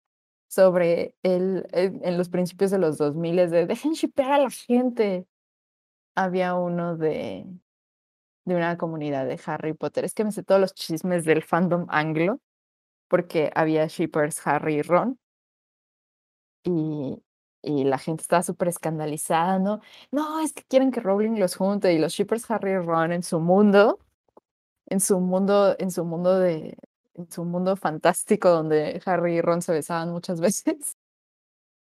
sobre 0.49 1.15
el, 1.23 1.67
en 1.73 2.19
los 2.19 2.29
principios 2.29 2.71
de 2.73 2.79
los 2.79 2.99
2000 2.99 3.37
de 3.51 3.67
dejen 3.67 3.93
shipear 3.95 4.33
a 4.33 4.39
la 4.41 4.51
gente. 4.51 5.27
Había 6.17 6.55
uno 6.57 6.97
de, 6.97 7.47
de 8.45 8.55
una 8.57 8.77
comunidad 8.79 9.27
de 9.27 9.41
Harry 9.47 9.75
Potter. 9.75 10.05
Es 10.05 10.15
que 10.15 10.25
me 10.25 10.33
sé 10.33 10.43
todos 10.43 10.61
los 10.61 10.75
chismes 10.75 11.25
del 11.25 11.43
fandom 11.43 11.87
anglo, 11.89 12.41
porque 13.09 13.51
había 13.55 13.87
shippers 13.87 14.47
Harry 14.47 14.77
y 14.77 14.83
Ron. 14.83 15.19
Y, 16.65 17.23
y 17.63 17.85
la 17.85 17.99
gente 17.99 18.23
estaba 18.23 18.43
súper 18.43 18.69
escandalizada, 18.69 19.59
¿no? 19.59 19.81
No, 20.13 20.41
es 20.41 20.53
que 20.53 20.63
quieren 20.65 20.91
que 20.91 21.01
Rowling 21.01 21.39
los 21.39 21.57
junte 21.57 21.93
y 21.93 21.99
los 21.99 22.13
shippers 22.13 22.51
Harry 22.51 22.73
y 22.73 22.79
Ron 22.79 23.13
en 23.13 23.23
su 23.23 23.41
mundo, 23.41 23.99
en 24.87 25.01
su 25.01 25.21
mundo, 25.21 25.77
en 25.79 25.91
su 25.91 26.05
mundo 26.05 26.39
de, 26.39 26.77
en 27.15 27.31
su 27.31 27.45
mundo 27.45 27.77
fantástico 27.77 28.51
donde 28.51 29.01
Harry 29.07 29.37
y 29.37 29.41
Ron 29.43 29.63
se 29.63 29.73
besaban 29.73 30.11
muchas 30.13 30.41
veces. 30.43 30.97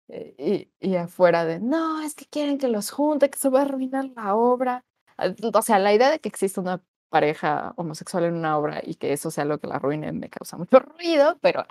Eh, 0.10 0.70
y, 0.81 0.89
y, 0.91 0.96
afuera 0.98 1.46
de, 1.46 1.60
no, 1.60 2.01
es 2.01 2.15
que 2.15 2.25
quieren 2.25 2.58
que 2.58 2.67
los 2.67 2.91
junte, 2.91 3.29
que 3.29 3.39
se 3.39 3.50
va 3.50 3.60
a 3.60 3.63
arruinar 3.63 4.05
la 4.15 4.36
obra. 4.36 4.84
Ah, 5.21 5.33
o 5.53 5.61
sea, 5.61 5.79
la 5.79 5.93
idea 5.93 6.09
de 6.09 6.19
que 6.19 6.29
exista 6.29 6.61
una 6.61 6.83
pareja 7.09 7.73
homosexual 7.77 8.23
en 8.25 8.35
una 8.35 8.57
obra 8.57 8.81
y 8.83 8.95
que 8.95 9.13
eso 9.13 9.31
sea 9.31 9.45
lo 9.45 9.59
que 9.59 9.67
la 9.67 9.75
arruine 9.75 10.11
me 10.13 10.29
causa 10.29 10.57
mucho 10.57 10.79
ruido, 10.97 11.37
pero 11.41 11.65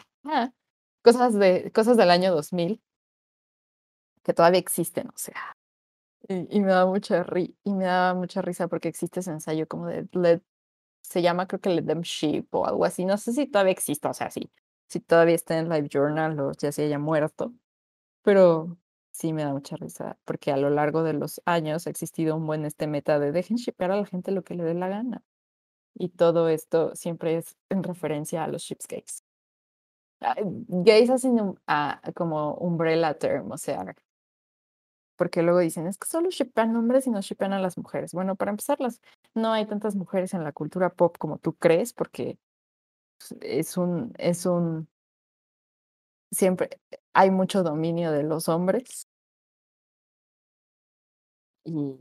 cosas, 1.02 1.34
de, 1.34 1.72
cosas 1.72 1.96
del 1.96 2.10
año 2.10 2.32
2000 2.34 2.80
que 4.22 4.34
todavía 4.34 4.60
existen, 4.60 5.08
o 5.08 5.16
sea. 5.16 5.56
Y, 6.28 6.60
me 6.60 6.68
da 6.68 6.86
mucha 6.86 7.22
ri 7.24 7.56
y 7.64 7.72
me 7.72 7.86
da 7.86 8.14
mucha 8.14 8.42
risa 8.42 8.68
porque 8.68 8.88
existe 8.88 9.20
ese 9.20 9.30
ensayo 9.30 9.66
como 9.66 9.86
de 9.86 10.06
se 11.02 11.22
llama 11.22 11.46
creo 11.46 11.60
que 11.60 11.70
Let 11.70 11.84
Them 11.86 12.02
Ship 12.02 12.46
o 12.52 12.66
algo 12.66 12.84
así. 12.84 13.04
No 13.04 13.16
sé 13.18 13.32
si 13.32 13.46
todavía 13.46 13.72
exista, 13.72 14.10
o 14.10 14.14
sea, 14.14 14.30
sí, 14.30 14.50
si 14.86 15.00
todavía 15.00 15.34
está 15.34 15.58
en 15.58 15.68
Live 15.68 15.88
Journal 15.90 16.38
o 16.40 16.52
ya 16.52 16.72
se 16.72 16.84
haya 16.84 16.98
muerto. 16.98 17.52
Pero 18.22 18.78
sí 19.20 19.32
me 19.32 19.44
da 19.44 19.52
mucha 19.52 19.76
risa 19.76 20.18
porque 20.24 20.50
a 20.50 20.56
lo 20.56 20.70
largo 20.70 21.02
de 21.02 21.12
los 21.12 21.42
años 21.44 21.86
ha 21.86 21.90
existido 21.90 22.36
un 22.36 22.46
buen 22.46 22.64
este 22.64 22.86
meta 22.86 23.18
de 23.18 23.32
dejen 23.32 23.58
shipar 23.58 23.90
a 23.90 23.96
la 23.96 24.06
gente 24.06 24.32
lo 24.32 24.42
que 24.42 24.54
le 24.54 24.64
dé 24.64 24.74
la 24.74 24.88
gana. 24.88 25.22
Y 25.94 26.08
todo 26.10 26.48
esto 26.48 26.94
siempre 26.94 27.36
es 27.36 27.56
en 27.68 27.82
referencia 27.82 28.44
a 28.44 28.48
los 28.48 28.62
ships 28.62 28.86
gays. 28.88 29.24
Hacen 31.10 31.40
un, 31.40 31.58
como 32.14 32.54
umbrella 32.54 33.14
term, 33.14 33.50
o 33.50 33.58
sea, 33.58 33.94
porque 35.16 35.42
luego 35.42 35.58
dicen, 35.58 35.86
es 35.86 35.98
que 35.98 36.08
solo 36.08 36.30
shipan 36.30 36.74
hombres 36.76 37.06
y 37.06 37.10
no 37.10 37.20
shipan 37.20 37.52
a 37.52 37.60
las 37.60 37.76
mujeres. 37.76 38.12
Bueno, 38.12 38.36
para 38.36 38.52
empezar, 38.52 38.78
no 39.34 39.52
hay 39.52 39.66
tantas 39.66 39.94
mujeres 39.96 40.32
en 40.32 40.44
la 40.44 40.52
cultura 40.52 40.90
pop 40.90 41.16
como 41.18 41.38
tú 41.38 41.54
crees, 41.54 41.92
porque 41.92 42.38
es 43.42 43.76
un, 43.76 44.14
es 44.16 44.46
un, 44.46 44.88
siempre 46.30 46.70
hay 47.12 47.30
mucho 47.30 47.62
dominio 47.62 48.12
de 48.12 48.22
los 48.22 48.48
hombres. 48.48 49.09
Y 51.70 51.96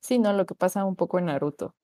sí, 0.00 0.18
¿no? 0.18 0.32
Lo 0.32 0.46
que 0.46 0.54
pasa 0.54 0.84
un 0.84 0.96
poco 0.96 1.18
en 1.18 1.26
Naruto. 1.26 1.74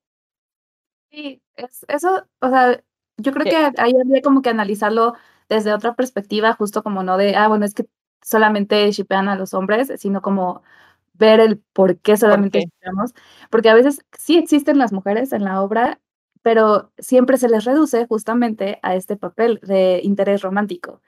Sí, 1.11 1.43
es, 1.57 1.85
eso, 1.89 2.25
o 2.41 2.49
sea, 2.49 2.83
yo 3.17 3.33
creo 3.33 3.45
que 3.45 3.81
ahí 3.81 3.93
habría 4.01 4.23
como 4.23 4.43
que 4.43 4.51
analizarlo 4.51 5.15
desde 5.49 5.73
otra 5.75 5.95
perspectiva, 5.95 6.53
justo 6.55 6.83
como 6.83 7.03
no 7.03 7.17
de, 7.17 7.35
ah, 7.35 7.49
bueno, 7.49 7.65
es 7.65 7.75
que 7.75 7.87
solamente 8.23 8.91
shipean 8.93 9.29
a 9.29 9.35
los 9.37 9.53
hombres, 9.55 9.93
sino 9.99 10.23
como 10.23 10.63
ver 11.15 11.41
el 11.41 11.59
por 11.59 11.99
qué 12.01 12.17
solamente 12.17 12.61
shipeamos, 12.61 13.13
porque 13.51 13.71
a 13.71 13.75
veces 13.75 14.05
sí 14.17 14.39
existen 14.39 14.79
las 14.79 14.93
mujeres 14.93 15.33
en 15.33 15.45
la 15.45 15.63
obra, 15.63 16.01
pero 16.43 16.93
siempre 16.99 17.37
se 17.39 17.49
les 17.49 17.65
reduce 17.65 18.07
justamente 18.07 18.79
a 18.83 18.95
este 18.95 19.17
papel 19.17 19.61
de 19.63 20.01
interés 20.05 20.43
romántico 20.43 21.03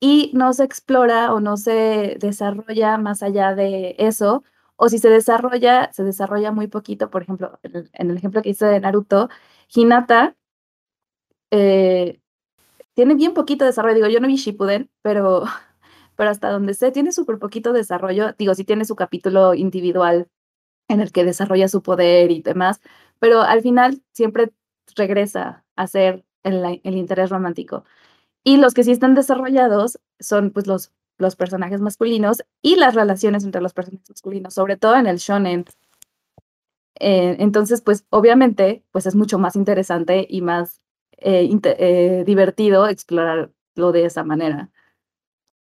y 0.00 0.30
no 0.34 0.52
se 0.52 0.64
explora 0.64 1.32
o 1.32 1.40
no 1.40 1.56
se 1.56 2.16
desarrolla 2.20 2.98
más 2.98 3.22
allá 3.22 3.54
de 3.54 3.96
eso, 3.98 4.44
o 4.76 4.88
si 4.88 4.98
se 4.98 5.08
desarrolla, 5.10 5.92
se 5.92 6.04
desarrolla 6.04 6.52
muy 6.52 6.66
poquito, 6.68 7.10
por 7.10 7.22
ejemplo, 7.22 7.58
en 7.62 8.10
el 8.10 8.16
ejemplo 8.16 8.42
que 8.42 8.50
hice 8.50 8.66
de 8.66 8.80
Naruto, 8.80 9.28
Hinata 9.74 10.36
eh, 11.50 12.20
tiene 12.94 13.14
bien 13.14 13.34
poquito 13.34 13.64
desarrollo, 13.64 13.96
digo, 13.96 14.08
yo 14.08 14.20
no 14.20 14.28
vi 14.28 14.36
Shippuden, 14.36 14.90
pero 15.02 15.44
pero 16.16 16.30
hasta 16.30 16.50
donde 16.50 16.74
sé, 16.74 16.92
tiene 16.92 17.12
súper 17.12 17.38
poquito 17.38 17.72
desarrollo. 17.72 18.34
Digo, 18.38 18.54
sí 18.54 18.64
tiene 18.64 18.84
su 18.84 18.96
capítulo 18.96 19.54
individual 19.54 20.28
en 20.88 21.00
el 21.00 21.12
que 21.12 21.24
desarrolla 21.24 21.68
su 21.68 21.82
poder 21.82 22.30
y 22.30 22.42
demás, 22.42 22.80
pero 23.20 23.42
al 23.42 23.62
final 23.62 24.02
siempre 24.12 24.52
regresa 24.96 25.64
a 25.76 25.86
ser 25.88 26.24
el, 26.44 26.80
el 26.84 26.96
interés 26.96 27.30
romántico. 27.30 27.84
Y 28.44 28.58
los 28.58 28.74
que 28.74 28.84
sí 28.84 28.92
están 28.92 29.14
desarrollados 29.14 30.00
son 30.20 30.50
pues 30.52 30.66
los, 30.66 30.92
los 31.18 31.36
personajes 31.36 31.80
masculinos 31.80 32.44
y 32.62 32.76
las 32.76 32.94
relaciones 32.94 33.44
entre 33.44 33.60
los 33.60 33.72
personajes 33.72 34.10
masculinos, 34.10 34.54
sobre 34.54 34.76
todo 34.76 34.96
en 34.96 35.06
el 35.06 35.18
shonen. 35.18 35.64
Eh, 37.00 37.36
entonces, 37.40 37.80
pues 37.82 38.06
obviamente, 38.10 38.84
pues 38.92 39.06
es 39.06 39.14
mucho 39.14 39.38
más 39.38 39.56
interesante 39.56 40.26
y 40.28 40.40
más 40.42 40.80
eh, 41.18 41.48
eh, 41.78 42.24
divertido 42.26 42.88
explorarlo 42.88 43.92
de 43.92 44.04
esa 44.04 44.24
manera. 44.24 44.70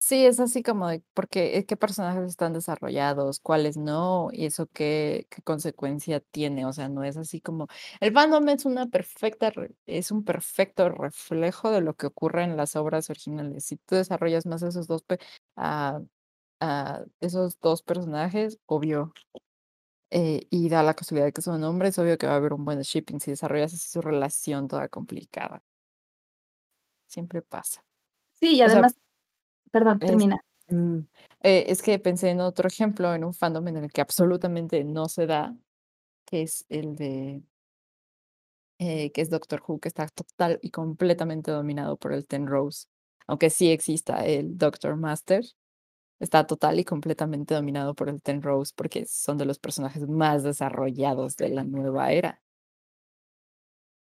Sí, 0.03 0.25
es 0.25 0.39
así 0.39 0.63
como 0.63 0.88
de, 0.88 1.03
porque 1.13 1.58
eh, 1.58 1.65
qué 1.67 1.77
personajes 1.77 2.24
están 2.24 2.53
desarrollados, 2.53 3.39
cuáles 3.39 3.77
no, 3.77 4.29
y 4.31 4.46
eso 4.48 4.65
qué, 4.65 5.27
qué 5.29 5.43
consecuencia 5.43 6.20
tiene. 6.20 6.65
O 6.65 6.74
sea, 6.74 6.89
no 6.89 7.03
es 7.03 7.17
así 7.17 7.39
como. 7.39 7.67
El 8.00 8.12
fandom 8.12 8.50
es 8.50 8.65
una 8.65 8.88
perfecta, 8.88 9.53
es 9.86 10.10
un 10.10 10.24
perfecto 10.24 10.89
reflejo 10.89 11.70
de 11.70 11.81
lo 11.81 11.93
que 11.93 12.08
ocurre 12.08 12.43
en 12.43 12.58
las 12.58 12.75
obras 12.75 13.12
originales. 13.12 13.63
Si 13.65 13.77
tú 13.77 13.93
desarrollas 13.93 14.48
más 14.48 14.63
esos 14.63 14.88
dos, 14.88 15.05
a 15.55 16.01
esos 17.20 17.60
dos 17.60 17.84
personajes, 17.84 18.58
obvio. 18.65 19.13
Eh, 20.10 20.48
y 20.50 20.67
da 20.67 20.81
la 20.81 20.96
casualidad 20.96 21.27
de 21.27 21.31
que 21.31 21.43
son 21.43 21.63
hombres, 21.63 22.00
obvio 22.00 22.17
que 22.17 22.25
va 22.27 22.34
a 22.34 22.38
haber 22.38 22.53
un 22.53 22.65
buen 22.65 22.81
shipping 22.81 23.20
si 23.20 23.31
desarrollas 23.31 23.74
así 23.75 23.88
su 23.88 24.01
relación 24.01 24.67
toda 24.67 24.89
complicada. 24.89 25.62
Siempre 27.08 27.43
pasa. 27.43 27.86
Sí, 28.34 28.55
y 28.55 28.62
además 28.62 28.96
Perdón, 29.74 30.00
termina. 30.00 30.38
Mm, 30.68 31.00
eh, 31.44 31.66
es 31.68 31.82
que 31.82 31.98
pensé 32.00 32.30
en 32.30 32.42
otro 32.42 32.68
ejemplo, 32.68 33.13
en 33.13 33.24
un 33.24 33.34
fandom 33.34 33.68
en 33.70 33.78
el 33.78 33.92
que 33.92 34.01
absolutamente 34.01 34.84
no 34.84 35.08
se 35.08 35.25
da, 35.28 35.56
que 36.25 36.44
es 36.44 36.66
el 36.70 36.96
de, 36.96 37.44
eh, 38.80 39.12
que 39.12 39.22
es 39.22 39.30
Doctor 39.30 39.62
Who, 39.66 39.80
que 39.80 39.88
está 39.90 40.08
total 40.08 40.60
y 40.62 40.72
completamente 40.72 41.51
dominado 41.51 41.98
por 41.98 42.13
el 42.13 42.28
Ten 42.28 42.48
Rose. 42.48 42.88
Aunque 43.28 43.50
sí 43.50 43.70
exista 43.72 44.25
el 44.25 44.58
Doctor 44.58 44.96
Master, 44.98 45.44
está 46.20 46.48
total 46.48 46.80
y 46.80 46.86
completamente 46.86 47.56
dominado 47.56 47.96
por 47.96 48.10
el 48.10 48.22
Ten 48.24 48.42
Rose 48.44 48.74
porque 48.75 49.06
son 49.08 49.38
de 49.40 49.46
los 49.46 49.60
personajes 49.60 50.08
más 50.10 50.44
desarrollados 50.44 51.38
de 51.38 51.50
la 51.50 51.63
nueva 51.66 52.12
era. 52.13 52.42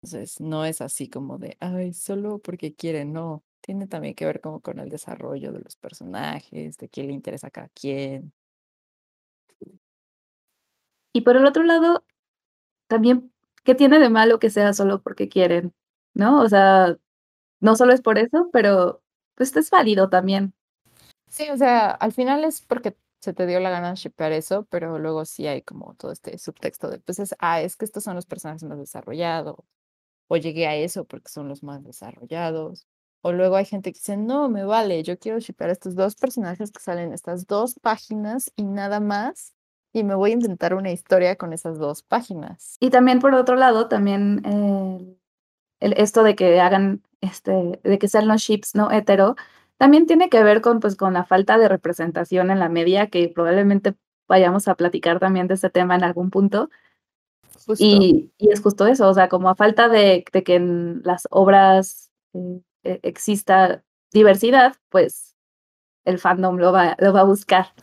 Entonces, 0.03 0.41
no 0.41 0.65
es 0.65 0.81
así 0.81 1.09
como 1.09 1.39
de, 1.39 1.57
ay, 1.61 1.93
solo 1.93 2.39
porque 2.39 2.75
quieren, 2.75 3.13
no 3.13 3.45
tiene 3.67 3.89
también 3.89 4.15
que 4.15 4.25
ver 4.27 4.41
como 4.41 4.61
con 4.61 4.79
el 4.79 4.89
desarrollo 4.91 5.53
de 5.53 5.61
los 5.61 5.77
personajes, 5.77 6.79
de 6.79 6.89
quién 6.89 7.09
le 7.09 7.13
interesa 7.15 7.49
a 7.49 7.51
cada 7.51 7.69
quien. 7.69 8.33
Y 11.13 11.23
por 11.23 11.37
el 11.37 11.47
otro 11.47 11.65
lado, 11.65 12.05
también, 12.89 13.33
¿qué 13.65 13.75
tiene 13.75 13.99
de 13.99 14.11
malo 14.11 14.39
que 14.39 14.51
sea 14.51 14.73
solo 14.73 15.03
porque 15.03 15.29
quieren? 15.29 15.75
¿No? 16.15 16.43
O 16.43 16.49
sea, 16.49 16.97
no 17.61 17.77
solo 17.77 17.93
es 17.93 18.03
por 18.03 18.19
eso, 18.19 18.51
pero 18.53 19.03
pues 19.35 19.57
es 19.57 19.71
válido 19.71 20.09
también. 20.11 20.55
Sí, 21.29 21.49
o 21.51 21.57
sea, 21.57 21.91
al 21.91 22.13
final 22.13 22.45
es 22.45 22.61
porque 22.61 22.97
se 23.21 23.33
te 23.35 23.47
dio 23.47 23.61
la 23.61 23.71
gana 23.71 23.91
de 23.91 23.97
shippear 23.97 24.33
eso, 24.33 24.67
pero 24.71 24.99
luego 24.99 25.25
sí 25.25 25.47
hay 25.49 25.63
como 25.63 25.95
todo 25.95 26.13
este 26.13 26.39
subtexto 26.39 26.89
de, 26.91 27.01
pues 27.01 27.19
es, 27.19 27.35
ah, 27.41 27.61
es 27.61 27.77
que 27.77 27.85
estos 27.85 28.05
son 28.05 28.15
los 28.15 28.27
personajes 28.27 28.63
más 28.65 28.79
desarrollados, 28.79 29.57
o 30.29 30.37
llegué 30.37 30.67
a 30.69 30.77
eso 30.77 31.05
porque 31.07 31.29
son 31.31 31.49
los 31.49 31.63
más 31.63 31.83
desarrollados, 31.85 32.87
o 33.27 33.33
luego 33.33 33.57
hay 33.57 33.65
gente 33.65 33.93
que 33.93 33.99
dice, 33.99 34.17
no, 34.17 34.49
me 34.49 34.65
vale, 34.65 35.03
yo 35.03 35.19
quiero 35.19 35.41
shippear 35.41 35.71
estos 35.71 35.97
dos 35.97 36.15
personajes 36.15 36.71
que 36.71 36.81
salen 36.81 37.09
en 37.09 37.13
estas 37.13 37.49
dos 37.49 37.75
páginas 37.75 38.53
y 38.55 38.63
nada 38.63 39.01
más, 39.01 39.53
y 39.93 40.05
me 40.05 40.15
voy 40.15 40.31
a 40.31 40.35
inventar 40.35 40.75
una 40.75 40.93
historia 40.93 41.35
con 41.35 41.53
esas 41.53 41.77
dos 41.77 42.05
páginas. 42.05 42.77
Y 42.79 42.91
también 42.91 43.19
por 43.19 43.35
otro 43.35 43.57
lado, 43.57 43.89
también 43.89 44.43
eh, 44.45 45.17
el, 45.81 45.95
esto 45.95 46.23
de 46.23 46.37
que 46.37 46.61
hagan, 46.61 47.03
este, 47.21 47.81
de 47.83 47.99
que 47.99 48.07
sean 48.07 48.29
los 48.29 48.43
ships 48.43 48.77
no 48.77 48.93
hetero, 48.93 49.35
también 49.77 50.07
tiene 50.07 50.29
que 50.29 50.45
ver 50.45 50.61
con, 50.61 50.79
pues, 50.79 50.95
con 50.95 51.13
la 51.13 51.25
falta 51.25 51.59
de 51.59 51.69
representación 51.69 52.53
en 52.53 52.61
la 52.61 52.69
media, 52.69 53.09
que 53.09 53.29
probablemente 53.29 53.97
vayamos 54.29 54.69
a 54.69 54.77
platicar 54.77 55.19
también 55.19 55.49
de 55.49 55.55
ese 55.55 55.69
tema 55.69 55.97
en 55.97 56.05
algún 56.05 56.31
punto. 56.31 56.71
Y, 57.77 58.31
y, 58.39 58.53
es 58.53 58.61
justo 58.61 58.87
eso, 58.87 59.09
o 59.09 59.15
sea, 59.15 59.29
como 59.29 59.49
a 59.49 59.57
falta 59.57 59.89
de, 59.89 60.25
de 60.33 60.45
que 60.45 60.55
en 60.55 61.03
las 61.03 61.27
obras 61.31 62.07
eh, 62.87 63.01
exista 63.03 63.85
diversidad, 64.13 64.77
pues 64.89 65.37
el 66.05 66.19
fandom 66.19 66.57
lo 66.59 66.73
va, 66.73 66.97
lo 67.01 67.13
va 67.13 67.21
a 67.21 67.25
buscar. 67.25 67.75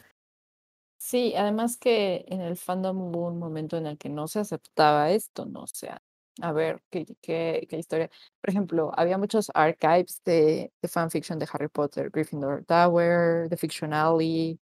Sí, 0.97 1.35
además 1.35 1.77
que 1.77 2.25
en 2.29 2.41
el 2.41 2.55
fandom 2.55 3.01
hubo 3.01 3.27
un 3.27 3.37
momento 3.37 3.77
en 3.77 3.87
el 3.87 3.97
que 3.97 4.09
no 4.09 4.27
se 4.27 4.39
aceptaba 4.39 5.11
esto, 5.11 5.45
no 5.45 5.63
o 5.63 5.67
sea, 5.67 6.01
a 6.41 6.51
ver, 6.53 6.81
¿qué, 6.89 7.05
qué, 7.21 7.67
qué 7.69 7.77
historia? 7.77 8.09
Por 8.41 8.49
ejemplo, 8.49 8.91
había 8.95 9.17
muchos 9.17 9.51
archives 9.53 10.21
de, 10.25 10.71
de 10.81 10.87
fanfiction 10.87 11.37
de 11.39 11.47
Harry 11.51 11.67
Potter, 11.67 12.09
Gryffindor 12.09 12.63
Tower, 12.65 13.49
The 13.49 13.57
Fiction 13.57 13.93
Alley. 13.93 14.59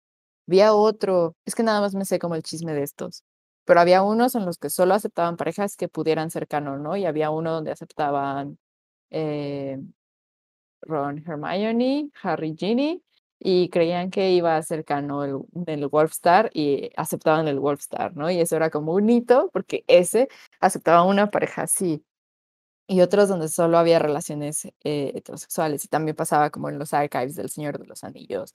Había 0.48 0.74
otro, 0.74 1.36
es 1.46 1.56
que 1.56 1.64
nada 1.64 1.82
más 1.82 1.96
me 1.96 2.06
sé 2.06 2.20
como 2.20 2.36
el 2.36 2.44
chisme 2.44 2.74
de 2.74 2.84
estos, 2.84 3.24
pero 3.66 3.82
había 3.82 4.04
unos 4.04 4.36
en 4.36 4.46
los 4.46 4.58
que 4.58 4.70
solo 4.70 4.94
aceptaban 4.94 5.38
parejas 5.38 5.76
que 5.76 5.90
pudieran 5.90 6.32
ser 6.32 6.48
canon, 6.48 6.84
¿no? 6.84 6.96
Y 6.98 7.06
había 7.06 7.32
uno 7.32 7.52
donde 7.54 7.72
aceptaban 7.72 8.58
eh, 9.12 9.80
Ron, 10.88 11.24
Hermione, 11.28 12.10
Harry, 12.24 12.56
Ginny, 12.58 13.04
y 13.40 13.70
creían 13.70 14.10
que 14.10 14.32
iba 14.32 14.58
a 14.58 14.64
ser 14.64 14.86
el, 14.90 15.40
el 15.68 15.88
Wolfstar 15.88 16.50
y 16.54 16.90
aceptaban 16.96 17.48
el 17.48 17.60
Wolfstar, 17.60 18.16
¿no? 18.16 18.32
Y 18.32 18.40
eso 18.40 18.56
era 18.56 18.70
como 18.70 18.94
un 18.94 19.10
hito 19.10 19.50
porque 19.54 19.84
ese 19.88 20.28
aceptaba 20.60 21.04
una 21.04 21.30
pareja 21.30 21.64
así. 21.64 22.04
Y 22.88 23.02
otros 23.02 23.30
donde 23.30 23.50
solo 23.50 23.78
había 23.78 24.00
relaciones 24.00 24.66
eh, 24.66 25.12
heterosexuales 25.16 25.86
y 25.86 25.90
también 25.90 26.16
pasaba 26.16 26.50
como 26.50 26.70
en 26.70 26.80
los 26.80 26.94
archives 26.94 27.36
del 27.36 27.50
Señor 27.50 27.80
de 27.80 27.86
los 27.86 28.04
Anillos. 28.04 28.54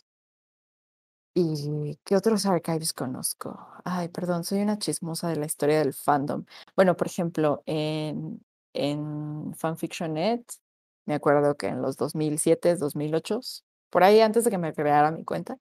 ¿Y 1.34 1.98
qué 2.04 2.16
otros 2.16 2.44
archives 2.44 2.92
conozco? 2.92 3.58
Ay, 3.84 4.08
perdón, 4.08 4.44
soy 4.44 4.60
una 4.60 4.78
chismosa 4.78 5.28
de 5.28 5.36
la 5.36 5.46
historia 5.46 5.78
del 5.78 5.94
fandom. 5.94 6.44
Bueno, 6.76 6.94
por 6.96 7.06
ejemplo, 7.06 7.62
en, 7.64 8.44
en 8.74 9.54
Fanfictionnet, 9.54 10.44
me 11.06 11.14
acuerdo 11.14 11.56
que 11.56 11.68
en 11.68 11.82
los 11.82 11.96
2007, 11.96 12.76
2008, 12.76 13.40
por 13.90 14.04
ahí 14.04 14.20
antes 14.20 14.44
de 14.44 14.50
que 14.50 14.58
me 14.58 14.72
creara 14.72 15.10
mi 15.10 15.24
cuenta, 15.24 15.58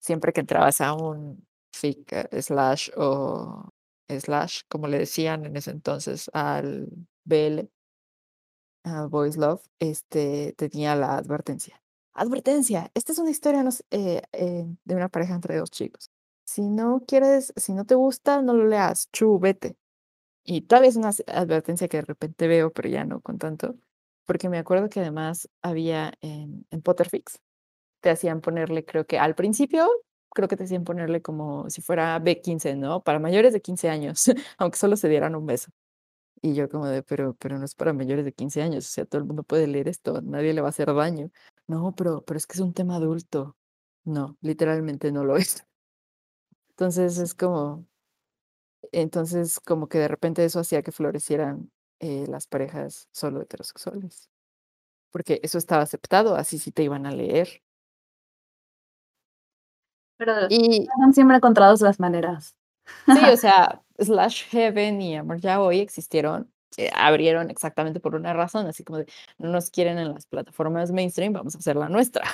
siempre 0.00 0.32
que 0.32 0.40
entrabas 0.40 0.80
a 0.80 0.94
un 0.94 1.46
fic 1.72 2.28
slash 2.42 2.90
o 2.96 3.70
slash, 4.08 4.62
como 4.68 4.88
le 4.88 4.98
decían 4.98 5.46
en 5.46 5.56
ese 5.56 5.70
entonces 5.70 6.30
al 6.34 6.88
BL, 7.24 7.68
a 8.84 9.06
Boys 9.06 9.36
Love, 9.36 9.62
este, 9.78 10.54
tenía 10.56 10.96
la 10.96 11.16
advertencia. 11.16 11.82
Advertencia, 12.14 12.90
esta 12.94 13.12
es 13.12 13.18
una 13.18 13.30
historia 13.30 13.64
eh, 13.90 14.22
eh, 14.32 14.66
de 14.84 14.94
una 14.94 15.08
pareja 15.08 15.34
entre 15.34 15.56
dos 15.56 15.70
chicos. 15.70 16.10
Si 16.44 16.62
no 16.68 17.04
quieres, 17.06 17.52
si 17.56 17.72
no 17.72 17.84
te 17.84 17.94
gusta, 17.94 18.42
no 18.42 18.54
lo 18.54 18.66
leas, 18.66 19.08
chu, 19.12 19.38
vete. 19.38 19.76
Y 20.44 20.62
todavía 20.62 20.90
es 20.90 20.96
una 20.96 21.10
advertencia 21.28 21.88
que 21.88 21.98
de 21.98 22.02
repente 22.04 22.48
veo, 22.48 22.72
pero 22.72 22.88
ya 22.88 23.04
no 23.04 23.20
con 23.20 23.38
tanto, 23.38 23.76
porque 24.30 24.48
me 24.48 24.58
acuerdo 24.58 24.88
que 24.88 25.00
además 25.00 25.48
había 25.60 26.14
en, 26.20 26.64
en 26.70 26.82
Potterfix, 26.82 27.40
te 28.00 28.10
hacían 28.10 28.40
ponerle, 28.40 28.84
creo 28.84 29.04
que 29.04 29.18
al 29.18 29.34
principio, 29.34 29.90
creo 30.32 30.46
que 30.46 30.56
te 30.56 30.62
hacían 30.62 30.84
ponerle 30.84 31.20
como 31.20 31.68
si 31.68 31.82
fuera 31.82 32.16
B15, 32.20 32.78
¿no? 32.78 33.02
Para 33.02 33.18
mayores 33.18 33.52
de 33.52 33.60
15 33.60 33.90
años, 33.90 34.26
aunque 34.58 34.78
solo 34.78 34.96
se 34.96 35.08
dieran 35.08 35.34
un 35.34 35.46
beso. 35.46 35.72
Y 36.42 36.54
yo 36.54 36.68
como 36.68 36.86
de, 36.86 37.02
pero, 37.02 37.34
pero 37.40 37.58
no 37.58 37.64
es 37.64 37.74
para 37.74 37.92
mayores 37.92 38.24
de 38.24 38.32
15 38.32 38.62
años, 38.62 38.86
o 38.86 38.90
sea, 38.92 39.04
todo 39.04 39.20
el 39.20 39.26
mundo 39.26 39.42
puede 39.42 39.66
leer 39.66 39.88
esto, 39.88 40.22
nadie 40.22 40.54
le 40.54 40.60
va 40.60 40.68
a 40.68 40.70
hacer 40.70 40.94
daño. 40.94 41.32
No, 41.66 41.92
pero, 41.96 42.22
pero 42.24 42.38
es 42.38 42.46
que 42.46 42.54
es 42.54 42.60
un 42.60 42.72
tema 42.72 42.94
adulto. 42.94 43.56
No, 44.04 44.36
literalmente 44.42 45.10
no 45.10 45.24
lo 45.24 45.38
es. 45.38 45.64
Entonces 46.68 47.18
es 47.18 47.34
como, 47.34 47.84
entonces 48.92 49.58
como 49.58 49.88
que 49.88 49.98
de 49.98 50.06
repente 50.06 50.44
eso 50.44 50.60
hacía 50.60 50.82
que 50.82 50.92
florecieran 50.92 51.72
eh, 52.00 52.24
las 52.28 52.46
parejas 52.46 53.08
solo 53.12 53.42
heterosexuales. 53.42 54.30
Porque 55.10 55.40
eso 55.42 55.58
estaba 55.58 55.82
aceptado, 55.82 56.34
así 56.34 56.58
sí 56.58 56.72
te 56.72 56.82
iban 56.82 57.06
a 57.06 57.12
leer. 57.12 57.62
Pero 60.16 60.32
y, 60.48 60.88
han 61.02 61.14
siempre 61.14 61.36
encontrado 61.36 61.76
las 61.80 62.00
maneras. 62.00 62.56
Sí, 63.06 63.20
o 63.32 63.36
sea, 63.36 63.82
Slash 63.98 64.48
Heaven 64.50 65.00
y 65.02 65.16
Amor 65.16 65.40
Ya 65.40 65.60
Hoy 65.60 65.80
existieron, 65.80 66.50
eh, 66.76 66.90
abrieron 66.94 67.50
exactamente 67.50 68.00
por 68.00 68.14
una 68.14 68.32
razón, 68.32 68.66
así 68.66 68.84
como 68.84 68.98
de 68.98 69.06
no 69.38 69.50
nos 69.50 69.70
quieren 69.70 69.98
en 69.98 70.14
las 70.14 70.26
plataformas 70.26 70.92
mainstream, 70.92 71.32
vamos 71.32 71.54
a 71.54 71.58
hacer 71.58 71.76
la 71.76 71.88
nuestra. 71.88 72.24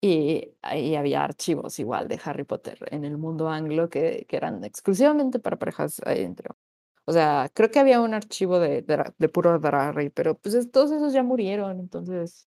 Y 0.00 0.54
ahí 0.62 0.94
había 0.94 1.24
archivos 1.24 1.78
igual 1.78 2.06
de 2.08 2.20
Harry 2.24 2.44
Potter 2.44 2.78
en 2.90 3.04
el 3.04 3.18
mundo 3.18 3.48
anglo 3.48 3.88
que, 3.88 4.26
que 4.28 4.36
eran 4.36 4.62
exclusivamente 4.64 5.38
para 5.38 5.58
parejas 5.58 6.00
adentro. 6.04 6.56
O 7.06 7.12
sea, 7.12 7.50
creo 7.54 7.70
que 7.70 7.78
había 7.78 8.00
un 8.00 8.14
archivo 8.14 8.58
de, 8.58 8.82
de, 8.82 9.12
de 9.18 9.28
puro 9.28 9.58
Drarry, 9.60 10.10
pero 10.10 10.36
pues 10.38 10.70
todos 10.72 10.90
esos 10.90 11.12
ya 11.12 11.22
murieron, 11.22 11.78
entonces 11.80 12.48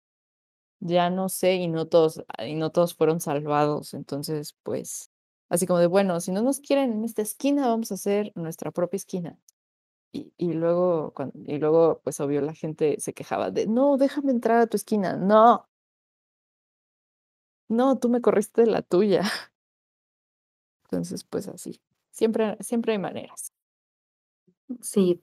ya 0.81 1.11
no 1.11 1.29
sé, 1.29 1.55
y 1.57 1.69
no 1.69 1.87
todos, 1.89 2.23
y 2.47 2.55
no 2.55 2.71
todos 2.73 2.95
fueron 2.95 3.21
salvados. 3.21 3.95
Entonces, 3.95 4.57
pues, 4.63 5.11
así 5.49 5.67
como 5.67 5.79
de, 5.81 5.87
bueno, 5.87 6.21
si 6.21 6.33
no 6.33 6.43
nos 6.43 6.61
quieren 6.61 6.93
en 6.93 7.05
esta 7.05 7.23
esquina, 7.23 7.69
vamos 7.69 7.91
a 7.93 7.95
hacer 7.95 8.33
nuestra 8.35 8.71
propia 8.73 8.97
esquina. 8.99 9.39
Y, 10.13 10.33
y 10.39 10.55
luego, 10.55 11.13
cuando, 11.15 11.35
y 11.47 11.59
luego, 11.59 12.01
pues 12.05 12.21
obvio, 12.21 12.41
la 12.43 12.55
gente 12.55 12.97
se 13.01 13.15
quejaba 13.15 13.51
de, 13.51 13.67
no, 13.69 13.97
déjame 13.99 14.33
entrar 14.33 14.61
a 14.61 14.67
tu 14.69 14.77
esquina. 14.77 15.17
No. 15.17 15.69
No, 17.69 17.99
tú 17.99 18.09
me 18.11 18.21
corriste 18.21 18.63
de 18.63 18.67
la 18.71 18.83
tuya. 18.83 19.23
Entonces, 20.85 21.25
pues 21.25 21.49
así. 21.49 21.81
Siempre, 22.11 22.57
siempre 22.61 22.93
hay 22.93 22.99
maneras. 22.99 23.53
Sí. 24.81 25.23